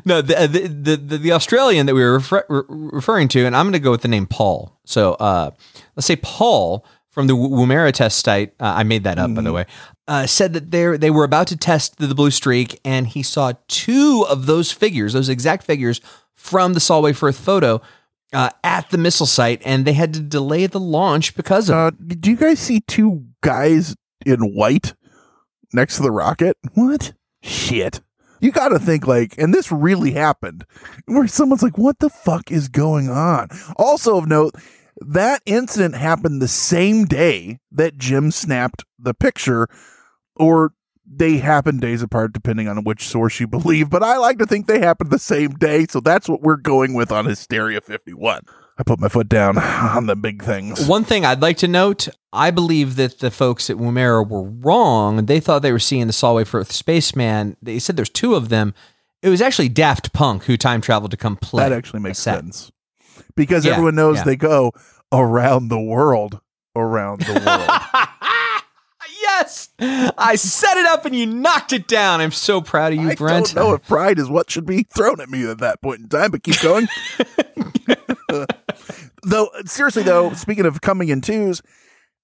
[0.04, 3.54] No, the, the the the, the Australian that we were refer, re- referring to, and
[3.54, 4.78] I'm going to go with the name Paul.
[4.86, 5.50] So uh,
[5.94, 8.54] let's say Paul from the Woomera test site.
[8.58, 9.66] Uh, I made that up, by the way.
[10.06, 13.22] Uh, said that they they were about to test the, the blue streak, and he
[13.22, 16.00] saw two of those figures, those exact figures
[16.34, 17.82] from the Solway Firth photo.
[18.30, 21.76] Uh, at the missile site, and they had to delay the launch because of.
[21.76, 24.92] Uh, did you guys see two guys in white
[25.72, 26.56] next to the rocket?
[26.74, 27.12] What?
[27.42, 28.00] Shit.
[28.40, 30.64] You got to think like, and this really happened,
[31.06, 34.54] where someone's like, "What the fuck is going on?" Also of note,
[35.00, 39.66] that incident happened the same day that Jim snapped the picture,
[40.36, 40.72] or
[41.04, 43.90] they happened days apart, depending on which source you believe.
[43.90, 46.94] But I like to think they happened the same day, so that's what we're going
[46.94, 48.42] with on Hysteria 51.
[48.78, 50.86] I put my foot down on the big things.
[50.86, 55.26] One thing I'd like to note, I believe that the folks at Woomera were wrong.
[55.26, 57.56] They thought they were seeing the Solway Firth spaceman.
[57.60, 58.74] They said there's two of them.
[59.22, 61.68] It was actually Daft Punk who time traveled to come play.
[61.68, 62.70] That actually makes sense
[63.34, 64.24] because Yeah, everyone knows yeah.
[64.24, 64.72] they go
[65.12, 66.40] around the world,
[66.76, 68.07] around the world.
[69.38, 72.20] Yes, I set it up and you knocked it down.
[72.20, 73.50] I'm so proud of you, I Brent.
[73.50, 76.00] I don't know if pride is what should be thrown at me at that point
[76.00, 76.88] in time, but keep going.
[79.22, 81.62] though, seriously though, speaking of coming in twos,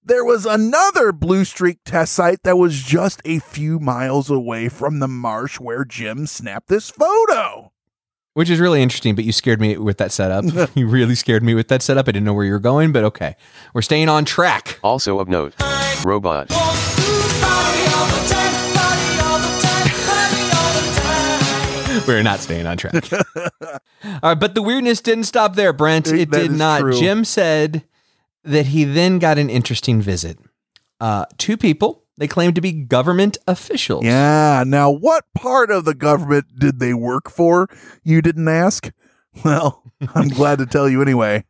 [0.03, 4.99] there was another Blue Streak test site that was just a few miles away from
[4.99, 7.71] the marsh where Jim snapped this photo.
[8.33, 10.43] Which is really interesting, but you scared me with that setup.
[10.75, 12.09] you really scared me with that setup.
[12.09, 13.37] I didn't know where you were going, but okay.
[13.73, 14.77] We're staying on track.
[14.83, 15.55] Also of note,
[16.03, 16.51] robot.
[22.07, 22.93] We're not staying on track.
[23.13, 23.79] All
[24.21, 26.07] right, but the weirdness didn't stop there, Brent.
[26.07, 26.81] It That did not.
[26.81, 26.93] true.
[26.93, 27.83] Jim said
[28.43, 30.37] that he then got an interesting visit.
[30.99, 34.05] Uh, two people, they claimed to be government officials.
[34.05, 34.63] Yeah.
[34.67, 37.67] Now, what part of the government did they work for?
[38.03, 38.91] You didn't ask?
[39.43, 41.43] Well, I'm glad to tell you anyway.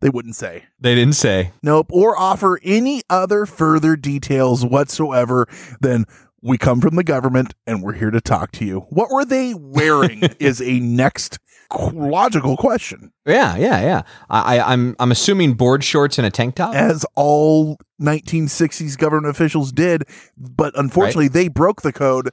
[0.00, 0.64] They wouldn't say.
[0.78, 1.52] They didn't say.
[1.62, 1.88] Nope.
[1.90, 5.46] Or offer any other further details whatsoever
[5.80, 6.04] than
[6.40, 8.80] we come from the government and we're here to talk to you.
[8.90, 11.38] What were they wearing is a next
[11.70, 13.12] logical question.
[13.26, 14.02] Yeah, yeah, yeah.
[14.30, 16.74] I, I, I'm I'm assuming board shorts and a tank top.
[16.74, 20.04] As all 1960s government officials did,
[20.36, 22.30] but unfortunately they broke the code.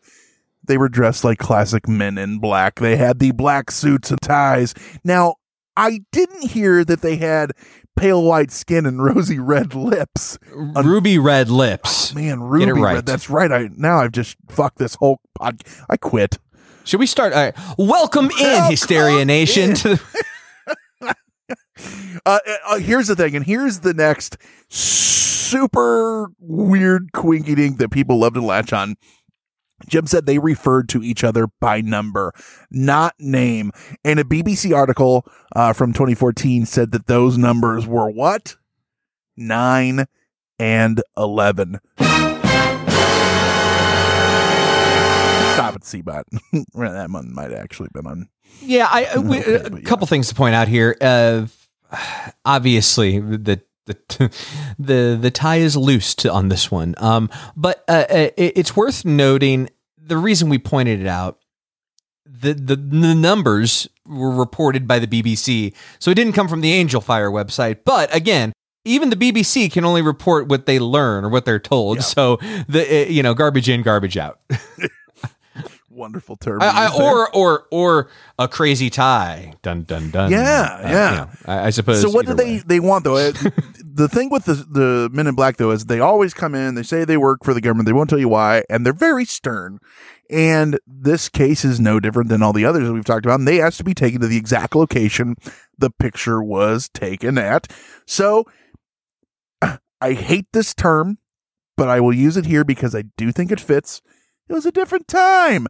[0.64, 2.80] They were dressed like classic men in black.
[2.80, 4.74] They had the black suits and ties.
[5.04, 5.36] Now,
[5.78, 7.52] I didn't hear that they had
[7.96, 10.38] pale white skin and rosy red lips.
[10.54, 12.14] Ruby red lips.
[12.16, 12.96] Man, Ruby right.
[12.96, 13.06] Red.
[13.06, 13.52] That's right.
[13.52, 15.64] I now I've just fucked this whole pod.
[15.90, 16.38] I quit.
[16.84, 17.34] Should we start?
[17.34, 17.54] Right.
[17.78, 19.74] Welcome in, Hysteria Nation.
[19.76, 20.02] to the-
[22.26, 24.38] Uh, uh, here's the thing, and here's the next
[24.70, 28.96] super weird quinky dink that people love to latch on.
[29.88, 32.34] Jim said they referred to each other by number,
[32.72, 33.72] not name.
[34.04, 38.56] And a BBC article uh, from 2014 said that those numbers were what?
[39.38, 40.06] Nine
[40.60, 41.80] and 11.
[45.56, 46.24] Stop it, Seabot.
[46.74, 48.30] that one might have actually been on.
[48.62, 49.80] Yeah, I, we, Okay, a yeah.
[49.82, 50.96] couple things to point out here.
[51.00, 51.48] Uh,
[52.46, 54.32] obviously, the the
[54.80, 56.96] the the tie is loose on this one.
[56.98, 59.70] Um, but uh, uh, it, it's worth noting
[60.06, 61.40] the reason we pointed it out.
[62.28, 66.74] The, the the numbers were reported by the BBC, so it didn't come from the
[66.74, 67.80] Angel Fire website.
[67.86, 68.52] But again,
[68.84, 71.98] even the BBC can only report what they learn or what they're told.
[71.98, 72.04] Yeah.
[72.04, 72.38] So
[72.68, 74.40] the uh, you know garbage in, garbage out.
[75.96, 76.62] Wonderful term.
[76.62, 79.54] I, I, or or or a crazy tie.
[79.62, 80.30] Dun dun dun.
[80.30, 81.12] Yeah, Uh, yeah.
[81.12, 82.02] you know, I, I suppose.
[82.02, 82.64] So what do they way.
[82.66, 83.32] they want though?
[83.96, 86.76] The thing with the the Men in Black though is they always come in.
[86.76, 87.86] They say they work for the government.
[87.86, 89.80] They won't tell you why, and they're very stern.
[90.30, 93.40] And this case is no different than all the others that we've talked about.
[93.40, 95.36] And they asked to be taken to the exact location
[95.78, 97.72] the picture was taken at.
[98.06, 98.44] So
[100.02, 101.20] I hate this term,
[101.78, 104.02] but I will use it here because I do think it fits.
[104.48, 105.68] It was a different time.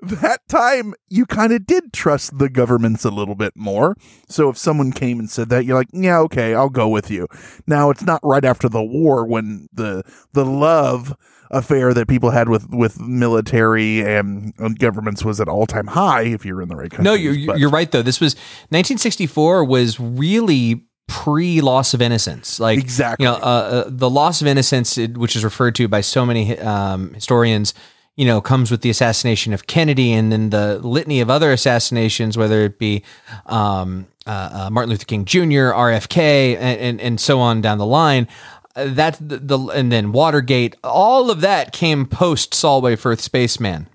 [0.00, 3.96] That time, you kind of did trust the governments a little bit more.
[4.28, 7.26] So if someone came and said that, you're like, yeah, okay, I'll go with you.
[7.66, 11.16] Now it's not right after the war when the the love
[11.50, 16.22] affair that people had with with military and, and governments was at all time high.
[16.24, 18.02] If you're in the right country, No, you're you're right though.
[18.02, 18.34] This was
[18.68, 22.60] 1964 was really pre loss of innocence.
[22.60, 23.24] Like Exactly.
[23.24, 26.58] you know, uh, uh, the loss of innocence, which is referred to by so many
[26.58, 27.72] um, historians.
[28.16, 32.38] You know, comes with the assassination of Kennedy, and then the litany of other assassinations,
[32.38, 33.02] whether it be
[33.44, 37.84] um, uh, uh, Martin Luther King Jr., RFK, and, and and so on down the
[37.86, 38.26] line.
[38.74, 40.76] Uh, That's the, the and then Watergate.
[40.82, 43.86] All of that came post Solway Firth Spaceman.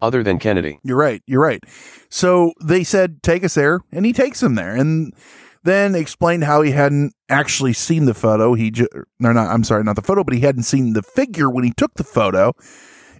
[0.00, 0.80] Other than Kennedy.
[0.82, 1.22] You're right.
[1.26, 1.62] You're right.
[2.08, 5.12] So they said, take us there, and he takes them there, and
[5.62, 8.54] then explained how he hadn't actually seen the photo.
[8.54, 11.50] He, ju- or not, I'm sorry, not the photo, but he hadn't seen the figure
[11.50, 12.54] when he took the photo.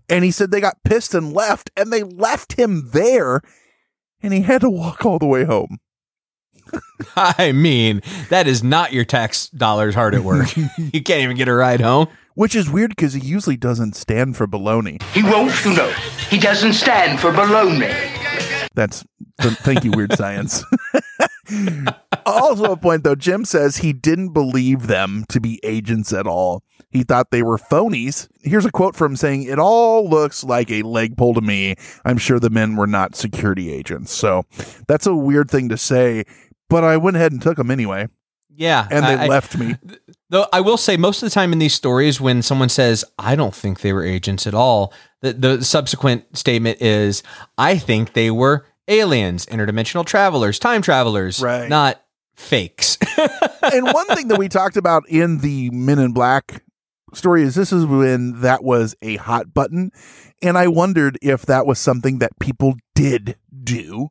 [0.08, 3.42] And he said they got pissed and left, and they left him there,
[4.22, 5.78] and he had to walk all the way home.
[7.16, 10.54] I mean, that is not your tax dollars hard at work.
[10.78, 12.08] you can't even get a ride home.
[12.34, 15.02] Which is weird because he usually doesn't stand for baloney.
[15.12, 15.90] He won't, you know.
[16.30, 17.92] He doesn't stand for baloney.
[18.74, 19.04] That's
[19.40, 20.62] th- thank you, weird science.
[22.26, 26.62] also, a point though, Jim says he didn't believe them to be agents at all.
[26.90, 28.28] He thought they were phonies.
[28.40, 31.74] Here's a quote from saying, It all looks like a leg pull to me.
[32.04, 34.12] I'm sure the men were not security agents.
[34.12, 34.44] So
[34.86, 36.24] that's a weird thing to say,
[36.70, 38.08] but I went ahead and took them anyway.
[38.50, 39.76] Yeah, And they I- left me.
[40.30, 43.34] Though I will say, most of the time in these stories, when someone says, "I
[43.36, 47.22] don't think they were agents at all," the, the subsequent statement is,
[47.56, 51.68] "I think they were aliens, interdimensional travelers, time travelers, Right.
[51.68, 52.02] not
[52.34, 52.98] fakes."
[53.62, 56.62] and one thing that we talked about in the Men in Black
[57.14, 59.90] story is this is when that was a hot button.
[60.42, 64.08] And I wondered if that was something that people did do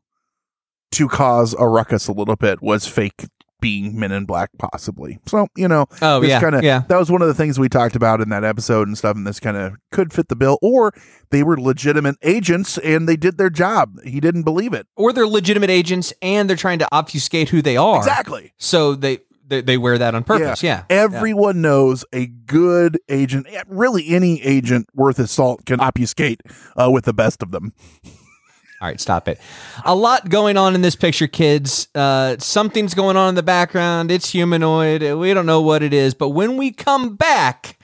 [0.91, 3.25] to cause a ruckus a little bit was fake
[3.60, 5.17] being Men in Black possibly.
[5.25, 6.83] So, you know, Oh, yeah, kinda, yeah.
[6.88, 9.15] that was one of the things we talked about in that episode and stuff.
[9.15, 10.93] And this kind of could fit the bill or
[11.31, 13.99] they were legitimate agents and they did their job.
[14.03, 14.86] He didn't believe it.
[14.95, 17.97] or they're legitimate agents and they're trying to obfuscate who they are.
[17.97, 18.53] Exactly.
[18.60, 20.62] So they they, they wear that on purpose.
[20.62, 20.83] Yeah.
[20.89, 26.41] Everyone knows a good agent, really any agent worth his salt can obfuscate
[26.75, 27.73] uh, with the best of them.
[28.79, 29.39] All right, stop it.
[29.86, 31.88] A lot going on in this picture, kids.
[31.95, 34.12] Uh, something's going on in the background.
[34.12, 35.01] It's humanoid.
[35.01, 37.79] We don't know what it is, but when we come back,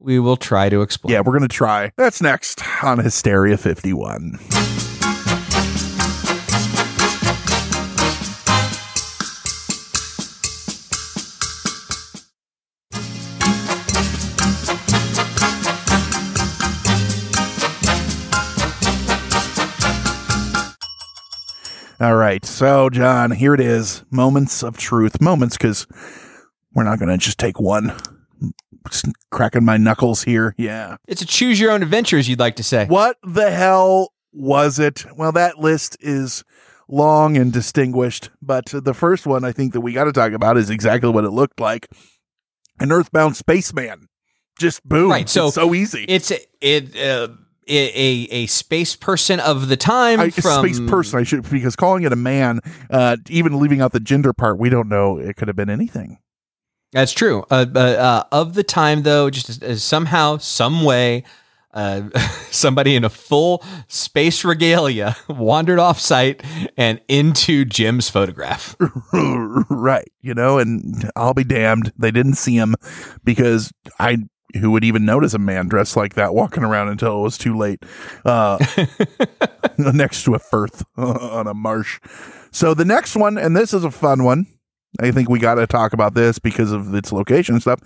[0.00, 1.12] we will try to explain.
[1.12, 1.92] Yeah, we're going to try.
[1.96, 4.93] That's next on Hysteria 51.
[22.00, 22.44] All right.
[22.44, 24.04] So, John, here it is.
[24.10, 25.20] Moments of truth.
[25.20, 25.86] Moments because
[26.74, 27.96] we're not going to just take one.
[28.90, 30.54] Just cracking my knuckles here.
[30.58, 30.96] Yeah.
[31.06, 32.86] It's a choose your own adventure, as you'd like to say.
[32.86, 35.04] What the hell was it?
[35.16, 36.44] Well, that list is
[36.88, 40.58] long and distinguished, but the first one I think that we got to talk about
[40.58, 41.88] is exactly what it looked like
[42.80, 44.08] an Earthbound spaceman.
[44.58, 45.10] Just boom.
[45.10, 46.04] Right, so It's so easy.
[46.08, 47.28] It's it uh,
[47.68, 51.76] a, a a space person of the time I, from space person, I should because
[51.76, 55.18] calling it a man, uh, even leaving out the gender part, we don't know.
[55.18, 56.18] It could have been anything.
[56.94, 57.44] That's true.
[57.50, 61.24] Uh, uh, uh, of the time, though, just as, as somehow, some way,
[61.72, 62.08] uh,
[62.52, 66.42] somebody in a full space regalia wandered off site
[66.76, 68.76] and into Jim's photograph.
[69.12, 70.08] right.
[70.22, 71.92] You know, and I'll be damned.
[71.98, 72.76] They didn't see him
[73.24, 74.18] because I,
[74.60, 77.56] who would even notice a man dressed like that walking around until it was too
[77.56, 77.82] late,
[78.24, 78.64] uh,
[79.78, 82.00] next to a Firth on a marsh.
[82.50, 84.46] So the next one, and this is a fun one.
[85.00, 87.80] I think we got to talk about this because of its location and stuff.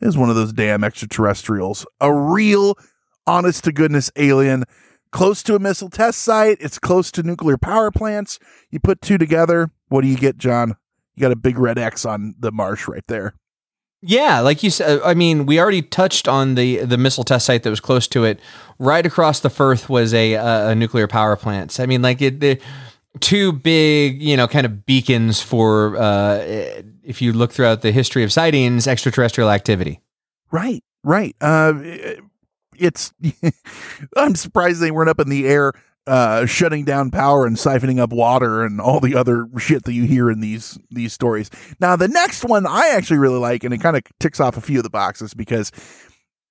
[0.00, 1.86] Is one of those damn extraterrestrials.
[2.00, 2.76] A real,
[3.26, 4.64] honest to goodness alien
[5.10, 6.58] close to a missile test site.
[6.60, 8.38] It's close to nuclear power plants.
[8.70, 9.70] You put two together.
[9.88, 10.76] What do you get, John?
[11.14, 13.34] You got a big red X on the marsh right there.
[14.02, 17.62] Yeah, like you said, I mean, we already touched on the the missile test site
[17.62, 18.40] that was close to it.
[18.78, 21.72] Right across the Firth was a a, nuclear power plant.
[21.72, 22.40] So, I mean, like it.
[22.40, 22.60] The,
[23.20, 26.34] Two big, you know, kind of beacons for, uh,
[27.02, 30.02] if you look throughout the history of sightings, extraterrestrial activity.
[30.50, 31.34] Right, right.
[31.40, 31.72] Uh,
[32.76, 33.14] it's.
[34.16, 35.72] I'm surprised they weren't up in the air,
[36.06, 40.04] uh, shutting down power and siphoning up water and all the other shit that you
[40.04, 41.50] hear in these these stories.
[41.80, 44.60] Now, the next one I actually really like, and it kind of ticks off a
[44.60, 45.72] few of the boxes because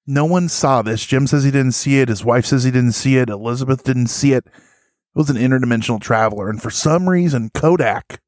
[0.05, 1.05] no one saw this.
[1.05, 2.09] Jim says he didn't see it.
[2.09, 3.29] His wife says he didn't see it.
[3.29, 4.45] Elizabeth didn't see it.
[4.45, 8.21] It was an interdimensional traveler, and for some reason, Kodak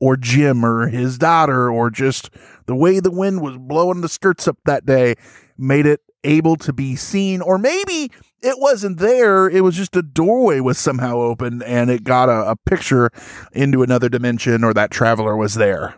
[0.00, 2.28] or Jim or his daughter or just
[2.66, 5.14] the way the wind was blowing the skirts up that day
[5.56, 8.10] made it able to be seen or maybe
[8.42, 12.50] it wasn't there it was just a doorway was somehow open and it got a,
[12.50, 13.10] a picture
[13.52, 15.94] into another dimension or that traveler was there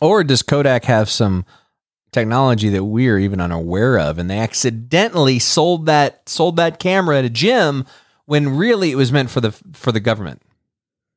[0.00, 1.44] Or does Kodak have some
[2.12, 7.28] technology that we're even unaware of, and they accidentally sold that sold that camera to
[7.28, 7.84] Jim
[8.26, 10.42] when really it was meant for the for the government?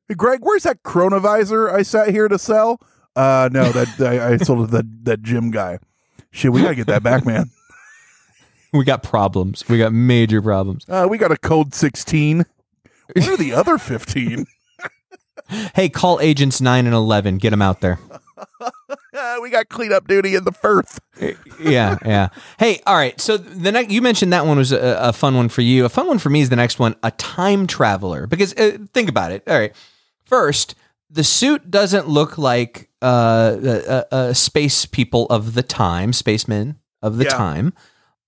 [0.08, 2.80] Hey, greg where's that chronovisor i sat here to sell
[3.14, 5.78] uh no that I, I sold it to that that Jim guy
[6.30, 7.50] Shit, we gotta get that back, man.
[8.72, 9.66] We got problems.
[9.68, 10.84] We got major problems.
[10.88, 12.44] Uh, we got a code 16.
[13.14, 14.46] What are the other 15?
[15.74, 17.38] Hey, call agents 9 and 11.
[17.38, 17.98] Get them out there.
[18.60, 21.00] Uh, we got cleanup duty in the Firth.
[21.58, 22.28] yeah, yeah.
[22.58, 23.18] Hey, all right.
[23.18, 25.86] So the next you mentioned that one was a, a fun one for you.
[25.86, 28.26] A fun one for me is the next one, a time traveler.
[28.26, 29.42] Because uh, think about it.
[29.46, 29.74] All right.
[30.26, 30.74] First,
[31.08, 37.16] the suit doesn't look like uh, uh, uh, space people of the time, spacemen of
[37.16, 37.30] the Yeah.
[37.30, 37.72] time.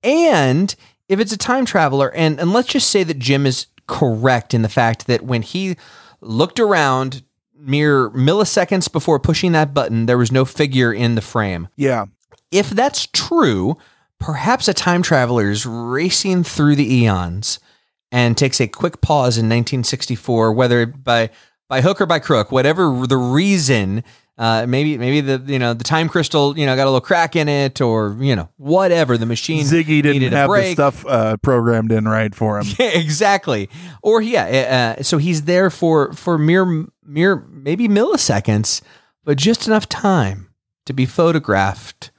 [0.03, 0.75] And
[1.09, 4.63] if it's a time traveler, and and let's just say that Jim is correct in
[4.63, 5.77] the fact that when he
[6.21, 7.23] looked around
[7.59, 12.07] mere milliseconds before pushing that button, there was no figure in the frame Yeah.
[12.51, 13.77] if that's true,
[14.19, 17.59] perhaps a time traveler is racing through the eons
[18.13, 21.31] and takes a quick pause in 1964, whether by
[21.69, 24.03] by hook or by crook, whatever the reason.
[24.41, 27.37] Uh, maybe maybe the you know the time crystal you know got a little crack
[27.37, 31.93] in it, or you know whatever the machine Ziggy didn't have the stuff uh, programmed
[31.93, 32.67] in right for him.
[32.79, 33.69] Yeah, exactly.
[34.03, 38.81] Or yeah, uh, so he's there for for mere mere maybe milliseconds,
[39.25, 40.49] but just enough time
[40.87, 42.11] to be photographed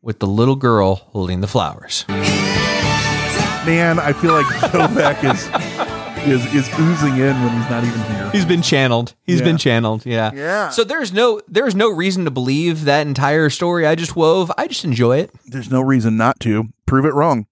[0.00, 2.06] with the little girl holding the flowers.
[2.08, 5.85] Man, I feel like Kovac is
[6.28, 8.30] is is oozing in when he's not even here.
[8.30, 9.14] He's been channeled.
[9.24, 9.44] He's Yeah.
[9.44, 10.04] been channeled.
[10.06, 10.32] Yeah.
[10.34, 10.68] Yeah.
[10.70, 14.50] So there's no there's no reason to believe that entire story I just wove.
[14.58, 15.30] I just enjoy it.
[15.46, 17.46] There's no reason not to prove it wrong.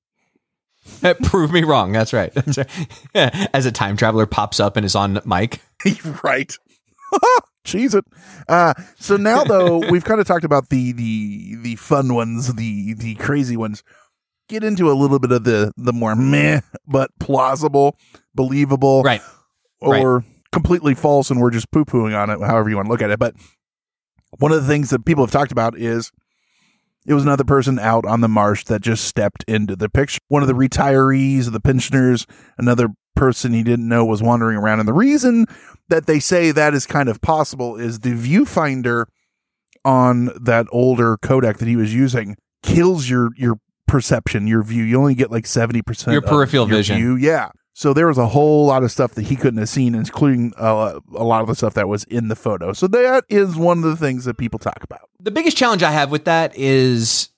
[1.25, 1.93] Prove me wrong.
[1.93, 2.33] That's right.
[2.35, 2.69] That's right.
[3.55, 5.61] As a time traveler pops up and is on mic.
[6.23, 6.55] right.
[7.65, 8.05] Cheese it.
[8.49, 12.93] Uh, so now though we've kind of talked about the the the fun ones, the
[12.95, 13.83] the crazy ones.
[14.49, 17.99] Get into a little bit of the the more meh but plausible,
[18.35, 19.23] believable, Right.
[19.81, 23.03] or completely false, and we're just poo pooing on it, however you want to look
[23.03, 23.19] at it.
[23.19, 23.35] But
[24.39, 26.13] one of the things that people have talked about is
[27.07, 30.21] it was another person out on the marsh that just stepped into the picture.
[30.29, 32.27] One of the retirees, the pensioners,
[32.59, 34.81] another person he didn't know was wandering around.
[34.81, 35.47] And the reason
[35.89, 39.07] that they say that is kind of possible is the viewfinder
[39.85, 44.83] on that older Kodak that he was using kills your your perception, your view.
[44.85, 46.97] You only get like 70% Your of peripheral your vision.
[46.99, 47.17] view.
[47.17, 47.51] Yeah.
[47.77, 51.01] So there was a whole lot of stuff that he couldn't have seen, including uh,
[51.15, 52.73] a lot of the stuff that was in the photo.
[52.73, 55.09] So that is one of the things that people talk about.
[55.19, 57.31] the biggest challenge I have with that is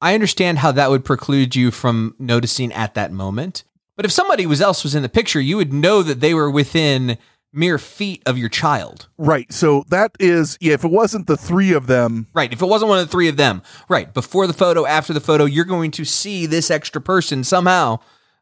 [0.00, 3.64] I understand how that would preclude you from noticing at that moment.
[3.96, 6.50] But if somebody was else was in the picture, you would know that they were
[6.50, 7.18] within
[7.52, 9.08] mere feet of your child.
[9.18, 9.52] Right.
[9.52, 12.52] So that is, yeah, if it wasn't the three of them, Right.
[12.52, 14.12] If it wasn't one of the three of them, right.
[14.12, 17.98] Before the photo, after the photo, you're going to see this extra person somehow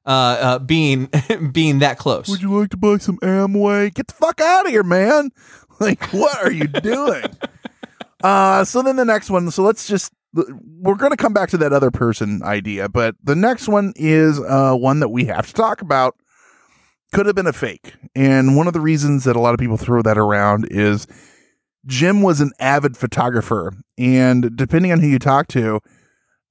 [0.06, 0.08] uh,
[0.40, 1.10] uh, being
[1.52, 2.28] being that close.
[2.28, 3.92] would you like to buy some Amway?
[3.92, 5.30] Get the fuck out of here, man.
[5.80, 7.24] Like, what are you doing?
[8.22, 11.56] uh, so then the next one, so let's just, we're going to come back to
[11.56, 15.54] that other person idea, but the next one is uh, one that we have to
[15.54, 16.16] talk about.
[17.12, 17.94] Could have been a fake.
[18.14, 21.06] And one of the reasons that a lot of people throw that around is
[21.86, 23.72] Jim was an avid photographer.
[23.98, 25.80] And depending on who you talk to,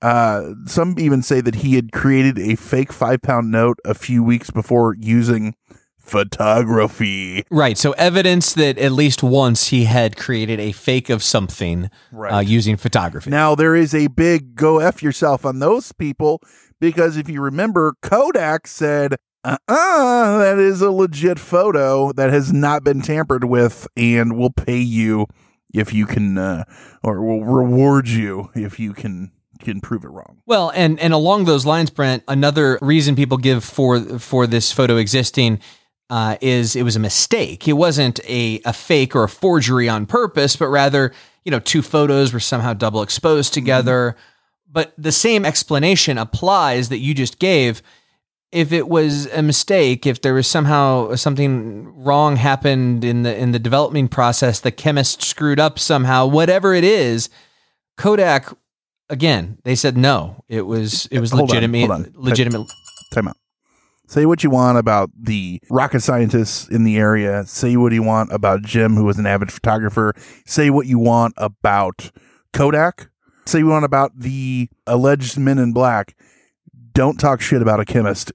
[0.01, 4.24] uh, some even say that he had created a fake five pound note a few
[4.24, 5.55] weeks before using
[5.97, 7.43] photography.
[7.51, 7.78] Right.
[7.78, 12.78] So evidence that at least once he had created a fake of something uh, using
[12.78, 13.30] photography.
[13.30, 16.41] Now, there is a big go F yourself on those people
[16.80, 22.51] because if you remember, Kodak said, uh uh that is a legit photo that has
[22.51, 25.27] not been tampered with and will pay you
[25.73, 26.63] if you can, uh,
[27.03, 30.41] or will reward you if you can can prove it wrong.
[30.45, 34.97] Well, and and along those lines, Brent, another reason people give for for this photo
[34.97, 35.59] existing
[36.09, 37.67] uh, is it was a mistake.
[37.67, 41.13] It wasn't a a fake or a forgery on purpose, but rather
[41.45, 44.15] you know two photos were somehow double exposed together.
[44.71, 47.81] But the same explanation applies that you just gave.
[48.52, 53.52] If it was a mistake, if there was somehow something wrong happened in the in
[53.52, 57.30] the development process, the chemist screwed up somehow, whatever it is,
[57.97, 58.52] Kodak
[59.10, 60.43] again, they said no.
[60.47, 62.14] It was it was Hold on, legitimate hold on.
[62.16, 62.68] legitimate
[63.12, 63.38] Time out.
[64.08, 67.45] Say what you want about the rocket scientists in the area.
[67.45, 70.16] Say what you want about Jim, who was an avid photographer.
[70.47, 72.10] Say what you want about
[72.52, 73.10] Kodak.
[73.45, 76.16] Say what you want about the alleged men in black.
[77.00, 78.34] Don't talk shit about a chemist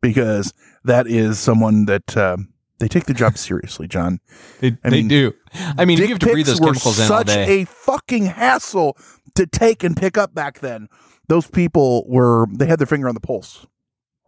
[0.00, 2.48] because that is someone that um,
[2.78, 4.20] they take the job seriously, John.
[4.60, 5.34] They, I they mean, do.
[5.52, 7.60] I mean, you have to breathe those chemicals in all such day.
[7.60, 8.96] a fucking hassle
[9.34, 10.88] to take and pick up back then.
[11.28, 13.66] Those people were they had their finger on the pulse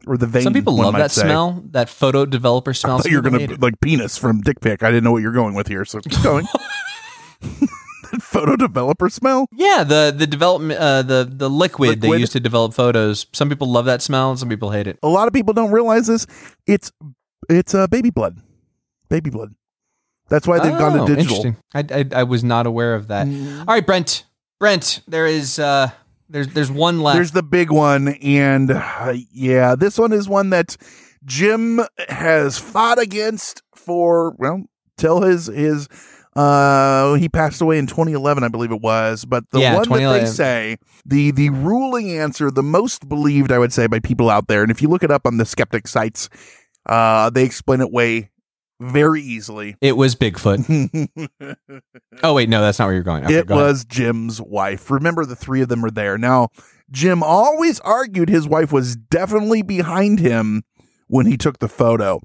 [0.07, 0.43] or the vein.
[0.43, 1.23] Some people love that say.
[1.23, 3.01] smell, that photo developer I smell.
[3.07, 4.83] You're gonna like penis from dick pic.
[4.83, 6.47] I didn't know what you're going with here, so keep going.
[8.21, 9.47] photo developer smell.
[9.53, 12.21] Yeah, the the development uh, the the liquid, they Liquid?
[12.21, 13.27] use to develop photos.
[13.33, 14.99] Some people love that smell, and some people hate it.
[15.03, 16.27] A lot of people don't realize this.
[16.67, 16.93] It's
[17.49, 18.39] it's uh, baby blood,
[19.09, 19.55] baby blood.
[20.29, 21.37] That's why they've gone to Oh, digital.
[21.45, 21.57] Interesting.
[21.75, 21.85] I,
[22.17, 23.27] I I was not aware of that.
[23.27, 24.25] All right, Brent.
[24.61, 25.91] Brent, there is uh
[26.29, 27.17] there's there's one left.
[27.17, 30.77] There's the big one, and uh, yeah, this one is one that
[31.25, 34.65] Jim has fought against for well
[34.97, 35.89] till his his
[36.35, 40.21] uh he passed away in 2011 i believe it was but the Yeah, one that
[40.21, 44.49] they say the the ruling answer the most believed i would say by people out
[44.49, 46.31] there and if you look it up on the skeptic sites
[46.87, 48.31] uh they explain it way
[48.81, 51.09] very easily it was Bigfoot.
[52.23, 53.25] Oh wait, no, that's not where you're going.
[53.25, 54.91] Okay, it go was Jim's wife.
[54.91, 56.19] Remember, the three of them were there.
[56.19, 56.49] Now,
[56.91, 60.63] Jim always argued his wife was definitely behind him
[61.09, 62.21] when he took the photo.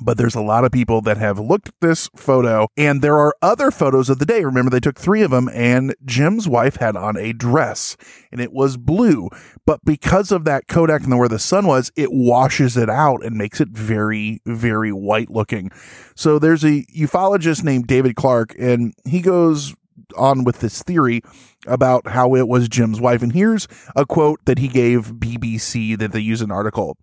[0.00, 3.34] But there's a lot of people that have looked at this photo, and there are
[3.42, 4.44] other photos of the day.
[4.44, 7.96] Remember, they took three of them, and Jim's wife had on a dress,
[8.30, 9.28] and it was blue.
[9.64, 13.36] But because of that Kodak and where the sun was, it washes it out and
[13.36, 15.70] makes it very, very white looking.
[16.14, 19.74] So there's a ufologist named David Clarke, and he goes
[20.16, 21.22] on with this theory
[21.66, 23.22] about how it was Jim's wife.
[23.22, 26.96] And here's a quote that he gave BBC that they use in an article.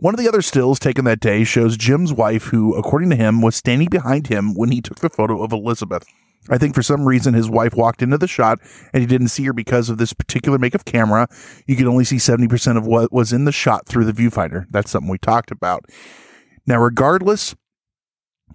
[0.00, 3.42] One of the other stills taken that day shows Jim's wife, who, according to him,
[3.42, 6.06] was standing behind him when he took the photo of Elizabeth.
[6.48, 8.60] I think for some reason his wife walked into the shot
[8.92, 11.26] and he didn't see her because of this particular make of camera.
[11.66, 14.66] You could only see 70% of what was in the shot through the viewfinder.
[14.70, 15.84] That's something we talked about.
[16.64, 17.56] Now, regardless,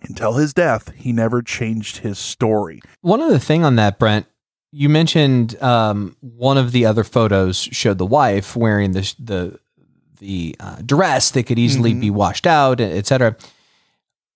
[0.03, 2.79] until his death, he never changed his story.
[3.01, 4.27] One other thing on that, Brent,
[4.71, 9.59] you mentioned um, one of the other photos showed the wife wearing the the
[10.19, 12.01] the uh, dress that could easily Mhm.
[12.01, 13.35] be washed out, etc.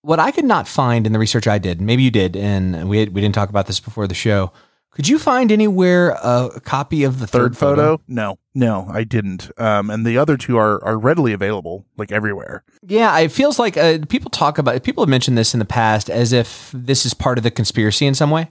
[0.02, 3.06] What I could not find in the research I did, maybe you did, and we
[3.06, 4.52] we didn't talk about this before the show.
[4.90, 8.00] Could you find anywhere a copy of the third, Third photo?
[8.08, 9.50] No, no, I didn't.
[9.58, 12.62] Um, and the other two are are readily available, like everywhere.
[12.86, 16.08] Yeah, it feels like uh, people talk about people have mentioned this in the past
[16.10, 18.50] as if this is part of the conspiracy in some way.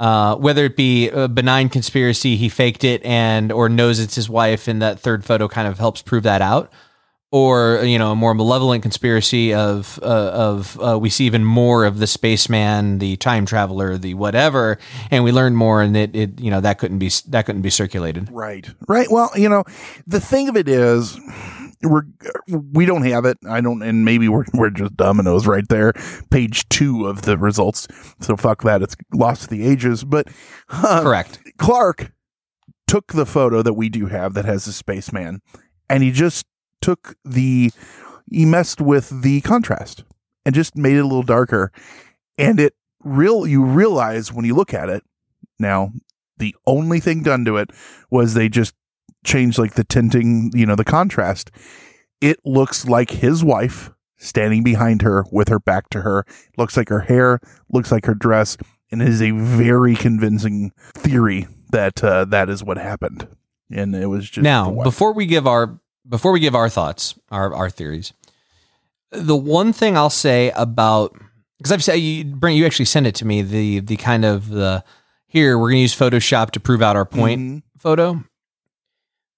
[0.00, 4.30] Uh, whether it be a benign conspiracy, he faked it, and or knows it's his
[4.30, 6.72] wife, and that third photo kind of helps prove that out,
[7.30, 11.84] or you know, a more malevolent conspiracy of uh, of uh, we see even more
[11.84, 14.78] of the spaceman, the time traveler, the whatever,
[15.10, 17.68] and we learn more, and it, it you know that couldn't be that couldn't be
[17.68, 18.30] circulated.
[18.32, 18.66] Right.
[18.88, 19.08] Right.
[19.10, 19.64] Well, you know,
[20.06, 21.20] the thing of it is,
[21.82, 22.02] we're
[22.48, 23.38] we don't have it.
[23.48, 25.92] I don't, and maybe we're we're just dominoes right there.
[26.30, 27.88] Page two of the results.
[28.20, 28.82] So fuck that.
[28.82, 30.04] It's lost to the ages.
[30.04, 30.28] But
[30.68, 31.38] uh, Correct.
[31.58, 32.12] Clarke
[32.86, 35.40] took the photo that we do have that has the spaceman,
[35.88, 36.46] and he just
[36.80, 37.70] took the
[38.30, 40.04] he messed with the contrast
[40.44, 41.72] and just made it a little darker.
[42.38, 45.02] And it real you realize when you look at it
[45.58, 45.92] now,
[46.38, 47.70] the only thing done to it
[48.10, 48.74] was they just
[49.24, 51.50] changed like the tinting, you know, the contrast.
[52.20, 56.24] It looks like his wife standing behind her with her back to her.
[56.58, 57.40] Looks like her hair,
[57.70, 58.56] looks like her dress,
[58.90, 63.26] and it is a very convincing theory that uh, that is what happened.
[63.72, 67.54] And it was just now before we give our before we give our thoughts our
[67.54, 68.12] our theories
[69.12, 71.14] the one thing i'll say about
[71.58, 74.48] because i've said you brent you actually sent it to me the the kind of
[74.48, 74.82] the
[75.28, 77.62] here we're going to use photoshop to prove out our point Mhm.
[77.78, 78.24] photo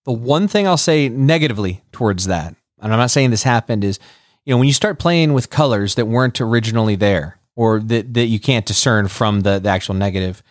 [0.05, 3.99] the one thing i'll say negatively towards that and i'm not saying this happened is
[4.45, 8.27] you know when you start playing with colors that weren't originally there or that, that
[8.27, 10.43] you can't discern from the, the actual negative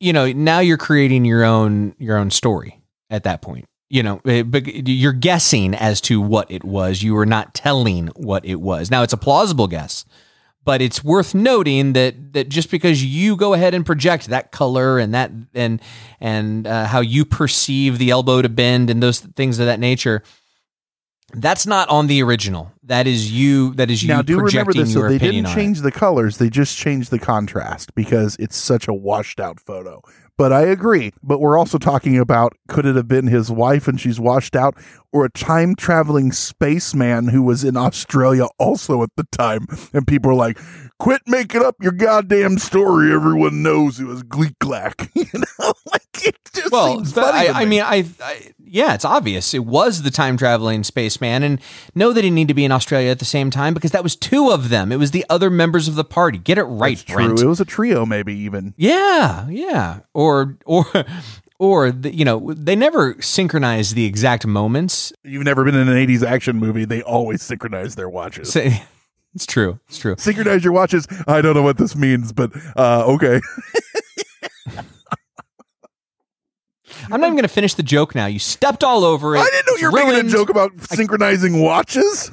[0.00, 2.80] you know now you're creating your own your own story
[3.10, 3.66] at that point.
[3.88, 7.02] You know eh, but you're guessing as to what it was.
[7.02, 8.90] You were not telling what it was.
[8.90, 10.04] Now it's a plausible guess
[10.64, 14.98] but it's worth noting that that just because you go ahead and project that color
[14.98, 15.80] and that and
[16.20, 20.22] and uh, how you perceive the elbow to bend and those things of that nature
[21.34, 22.72] that's not on the original.
[22.84, 25.92] That is you that is you now do remember this your they didn't change the
[25.92, 26.38] colors.
[26.38, 30.02] They just changed the contrast because it's such a washed out photo.
[30.36, 31.12] But i agree.
[31.22, 34.74] But we're also talking about could it have been his wife and she's washed out
[35.12, 39.66] or a time traveling spaceman who was in australia also at the time?
[39.92, 40.58] And people are like
[41.00, 46.02] quit making up your goddamn story everyone knows it was gleek glack you know like
[46.22, 47.70] it just well, seems funny I, I me.
[47.70, 49.54] mean, I, I, yeah, it's obvious.
[49.54, 51.60] It was the time traveling spaceman, and
[51.94, 54.14] know that he needed to be in Australia at the same time because that was
[54.16, 54.92] two of them.
[54.92, 56.38] It was the other members of the party.
[56.38, 57.40] Get it right, true Brent.
[57.40, 60.00] it was a trio maybe even Yeah, yeah.
[60.14, 60.84] Or, or,
[61.58, 65.12] or the, you know, they never synchronize the exact moments.
[65.24, 68.68] you've never been in an 80s action movie they always synchronize their watches So,
[69.34, 69.78] it's true.
[69.88, 70.16] It's true.
[70.18, 71.06] synchronize your watches.
[71.26, 73.40] I don't know what this means, but uh, okay.
[77.12, 78.26] I'm not even going to finish the joke now.
[78.26, 79.40] You stepped all over it.
[79.40, 82.32] I didn't know you were making a joke about synchronizing watches.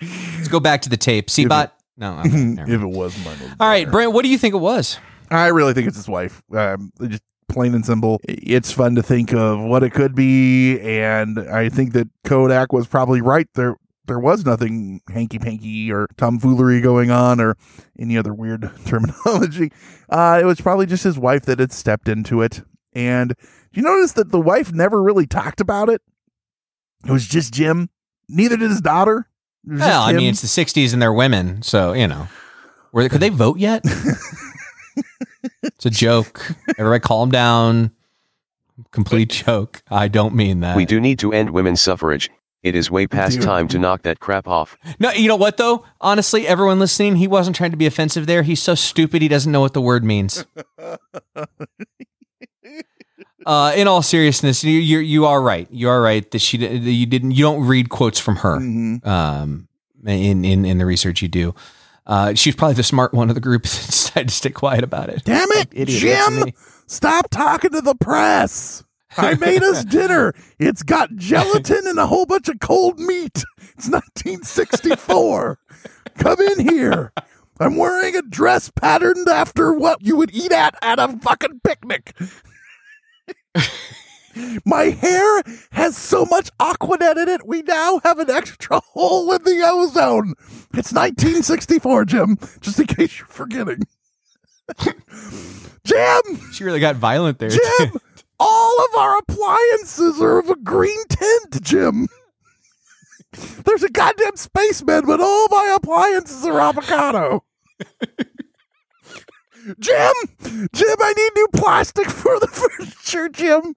[0.00, 1.28] Let's go back to the tape.
[1.28, 1.70] Seabot?
[1.96, 2.18] No.
[2.20, 2.28] Okay,
[2.72, 3.36] if it was mine.
[3.58, 4.98] All right, Brent, what do you think it was?
[5.30, 6.42] I really think it's his wife.
[6.52, 8.20] Um, just plain and simple.
[8.24, 12.86] It's fun to think of what it could be, and I think that Kodak was
[12.86, 13.48] probably right.
[13.54, 13.76] There,
[14.06, 17.56] there was nothing hanky panky or tomfoolery going on, or
[17.98, 19.72] any other weird terminology.
[20.08, 22.62] Uh, it was probably just his wife that had stepped into it.
[22.94, 23.34] And
[23.72, 26.00] you notice that the wife never really talked about it.
[27.04, 27.90] It was just Jim.
[28.28, 29.28] Neither did his daughter.
[29.66, 32.28] It Well, I mean, it's the 60s and they're women, so, you know.
[32.92, 33.82] Were, could they vote yet?
[35.62, 36.50] it's a joke.
[36.78, 37.90] Everybody calm down.
[38.90, 39.82] Complete joke.
[39.90, 40.76] I don't mean that.
[40.76, 42.30] We do need to end women's suffrage.
[42.62, 43.44] It is way past do.
[43.44, 44.76] time to knock that crap off.
[44.98, 45.84] No, you know what though?
[46.00, 48.42] Honestly, everyone listening, he wasn't trying to be offensive there.
[48.42, 50.44] He's so stupid he doesn't know what the word means.
[53.44, 55.68] Uh, in all seriousness, you you you are right.
[55.70, 58.58] You are right that she that you didn't you don't read quotes from her.
[58.58, 59.06] Mhm.
[59.06, 59.68] Um,
[60.04, 61.54] in in in the research you do,
[62.08, 65.10] uh, she's probably the smart one of the group that decided to stay quiet about
[65.10, 65.22] it.
[65.24, 66.52] Damn it, Like, idiot, Jim!
[66.88, 68.82] Stop talking to the press.
[69.16, 70.34] I made us dinner.
[70.58, 73.44] It's got gelatin and a whole bunch of cold meat.
[73.76, 75.58] It's 1964.
[76.18, 77.12] Come in here.
[77.58, 82.14] I'm wearing a dress patterned after what you would eat at at a fucking picnic.
[84.66, 85.42] My hair
[85.72, 89.62] has so much Aqua Net in it, we now have an extra hole in the
[89.64, 90.34] ozone.
[90.74, 93.82] It's 1964, Jim, just in case you're forgetting.
[95.84, 96.52] Jim!
[96.52, 97.48] She really got violent there.
[97.48, 97.92] Jim,
[98.38, 102.08] all of our appliances are of a green tint, Jim.
[103.64, 107.44] There's a goddamn spaceman, but all my appliances are avocado.
[109.80, 110.12] Jim,
[110.72, 113.74] Jim, I need new plastic for the furniture, Jim.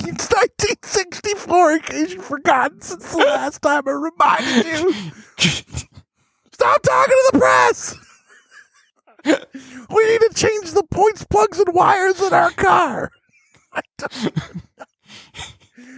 [0.00, 4.92] it's 1964, in case you've forgotten since the last time I reminded you.
[6.52, 7.96] Stop talking to the press.
[9.24, 13.10] We need to change the points, plugs, and wires in our car.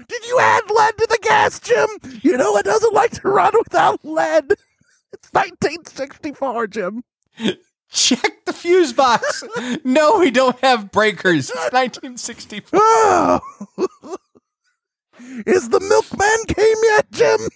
[0.09, 1.89] Did you add lead to the gas, Jim?
[2.23, 4.53] You know it doesn't like to run without lead.
[5.13, 7.05] It's 1964, Jim.
[7.91, 9.43] Check the fuse box.
[9.85, 11.51] no, we don't have breakers.
[11.51, 12.79] It's 1964.
[12.83, 13.41] Oh.
[15.47, 17.41] Is the milkman came yet, Jim?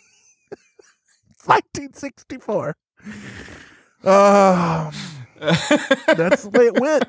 [1.31, 2.77] It's 1964.
[4.05, 4.95] Oh, um,
[5.41, 7.05] that's the way it went.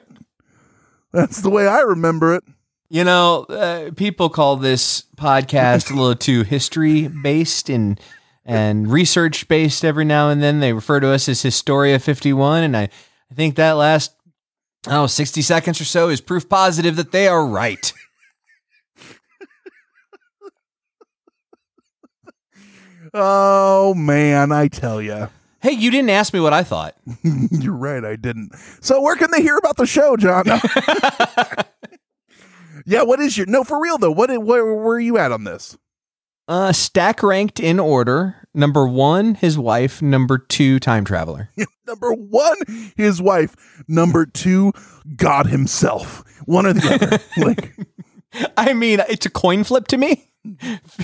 [1.11, 2.43] That's the way I remember it.
[2.89, 7.99] You know, uh, people call this podcast a little too history based and
[8.45, 10.59] and research based every now and then.
[10.59, 12.63] They refer to us as Historia 51.
[12.63, 14.13] And I, I think that last,
[14.87, 17.93] oh, 60 seconds or so is proof positive that they are right.
[23.13, 25.27] Oh man, I tell you.
[25.61, 26.95] Hey, you didn't ask me what I thought.
[27.23, 28.51] You're right, I didn't.
[28.81, 30.43] So where can they hear about the show, John?
[30.45, 30.59] No.
[32.85, 34.11] yeah, what is your no for real though?
[34.11, 35.77] What where where are you at on this?
[36.47, 38.35] Uh, stack ranked in order.
[38.53, 40.01] Number one, his wife.
[40.01, 41.49] Number two, time traveler.
[41.87, 42.57] Number one,
[42.97, 43.83] his wife.
[43.87, 44.73] Number two,
[45.15, 46.23] God himself.
[46.45, 47.19] One or the other.
[47.45, 47.73] like
[48.57, 50.27] I mean, it's a coin flip to me.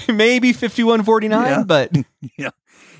[0.10, 1.64] Maybe 5149, Yeah.
[1.64, 1.92] but
[2.38, 2.50] yeah.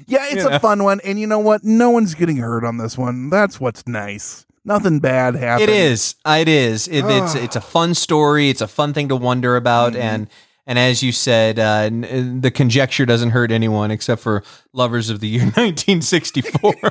[0.08, 0.60] Yeah, it's You a know.
[0.60, 1.00] fun one.
[1.04, 1.64] And you know what?
[1.64, 3.30] No one's getting hurt on this one.
[3.30, 4.46] That's what's nice.
[4.66, 5.70] Nothing bad happened.
[5.70, 6.16] It is.
[6.26, 6.88] It is.
[6.88, 8.50] It, it's it's a fun story.
[8.50, 10.02] It's a fun thing to wonder about, Mm-hmm.
[10.02, 10.30] and
[10.66, 14.44] and as you said, uh, n- the conjecture doesn't hurt anyone except for
[14.74, 16.74] lovers of the year 1964.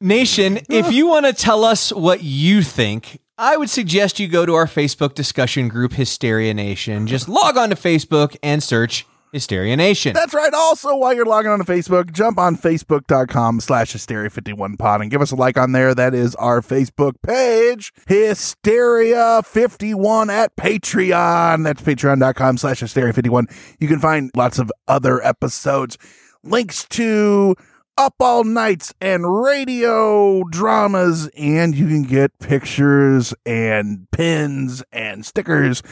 [0.00, 4.46] Nation, if you want to tell us what you think, I would suggest you go
[4.46, 7.06] to our Facebook discussion group, Hysteria Nation.
[7.06, 10.14] Just log on to Facebook and search Hysteria Nation.
[10.14, 10.52] That's right.
[10.52, 15.30] Also, while you're logging on to Facebook, jump on facebook.com slash hysteria51pod and give us
[15.30, 15.94] a like on there.
[15.94, 21.64] That is our Facebook page, Hysteria51 at Patreon.
[21.64, 23.50] That's patreon.com slash hysteria51.
[23.78, 25.96] You can find lots of other episodes,
[26.42, 27.54] links to
[28.00, 35.82] up all nights and radio dramas, and you can get pictures and pins and stickers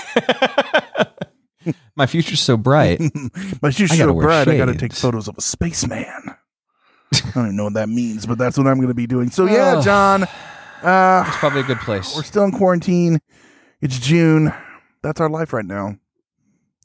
[1.96, 3.02] My future's so bright.
[3.62, 6.06] But you're so bright, I got to take photos of a spaceman.
[7.14, 9.30] I don't even know what that means, but that's what I'm going to be doing.
[9.32, 9.82] So yeah.
[9.82, 10.24] John,
[10.84, 12.16] uh, It's probably a good place.
[12.16, 13.20] we're still in quarantine.
[13.82, 14.54] It's June.
[15.02, 15.98] That's our life right now.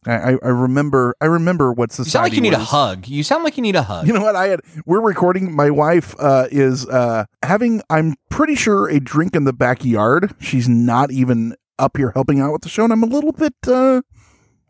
[0.07, 1.15] I, I, remember.
[1.21, 2.09] I remember what society.
[2.09, 3.09] You sound like you need a hug.
[3.09, 4.07] You sound like you need a hug.
[4.07, 4.35] You know what?
[4.35, 4.61] I had.
[4.85, 5.55] We're recording.
[5.55, 7.83] My wife uh, is uh, having.
[7.89, 10.35] I'm pretty sure a drink in the backyard.
[10.41, 13.55] She's not even up here helping out with the show, and I'm a little bit.
[13.67, 14.03] Uh,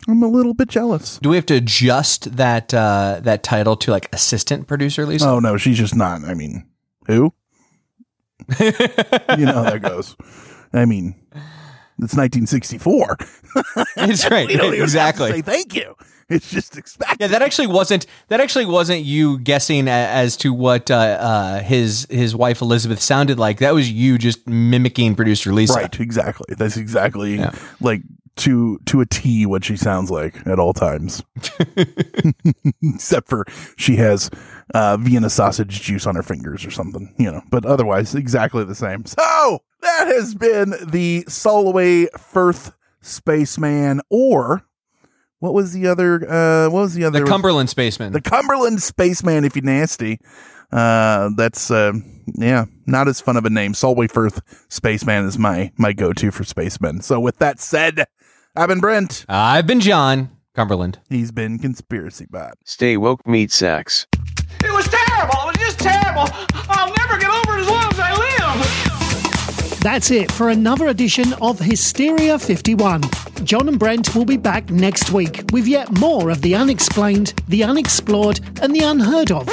[0.09, 1.19] I'm a little bit jealous.
[1.19, 5.29] Do we have to adjust that uh, that title to like assistant producer, Lisa?
[5.29, 6.25] Oh no, she's just not.
[6.25, 6.69] I mean,
[7.07, 7.33] who?
[8.61, 10.17] you know how that goes.
[10.73, 11.15] I mean,
[12.03, 13.17] it's 1964.
[13.97, 14.47] That's right.
[14.49, 15.31] we don't even exactly.
[15.31, 15.95] say thank you.
[16.29, 17.21] It's just expected.
[17.21, 21.61] Yeah, that actually wasn't that actually wasn't you guessing a, as to what uh, uh,
[21.61, 23.59] his his wife Elizabeth sounded like.
[23.59, 25.75] That was you just mimicking producer Lisa.
[25.75, 26.55] Right, exactly.
[26.57, 27.55] That's exactly Yeah.
[27.81, 28.03] like
[28.37, 31.23] to to a T what she sounds like at all times.
[32.83, 33.45] Except for
[33.77, 34.31] she has
[34.75, 37.43] uh, Vienna sausage juice on her fingers or something, you know.
[37.51, 39.05] But otherwise, exactly the same.
[39.05, 44.63] So that has been the Solway Firth Spaceman, or
[45.41, 46.29] what was the other?
[46.29, 47.21] Uh, what was the other?
[47.21, 48.13] The Cumberland Spaceman.
[48.13, 50.19] the Cumberland Spaceman, if you nasty.
[50.73, 51.93] Uh, that's uh,
[52.35, 53.75] yeah, not as fun of a name.
[53.75, 57.03] Solway Firth Spaceman is my my go to for spacemen.
[57.03, 58.07] So with that said,
[58.55, 59.25] I've been Brent.
[59.31, 60.99] I've been John Cumberland.
[61.09, 62.59] He's been Conspiracy Bot.
[62.67, 64.07] Stay woke, meat sacks.
[64.63, 65.39] It was terrible.
[65.49, 66.27] It was just terrible.
[66.69, 69.81] I'll never get over it as long as I live.
[69.81, 73.03] That's it for another edition of Hysteria 51.
[73.43, 77.65] John and Brent will be back next week with yet more of the unexplained, the
[77.65, 79.49] unexplored, and the unheard of.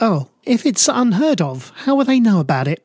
[0.00, 2.84] Oh, if it's unheard of, how will they know about it?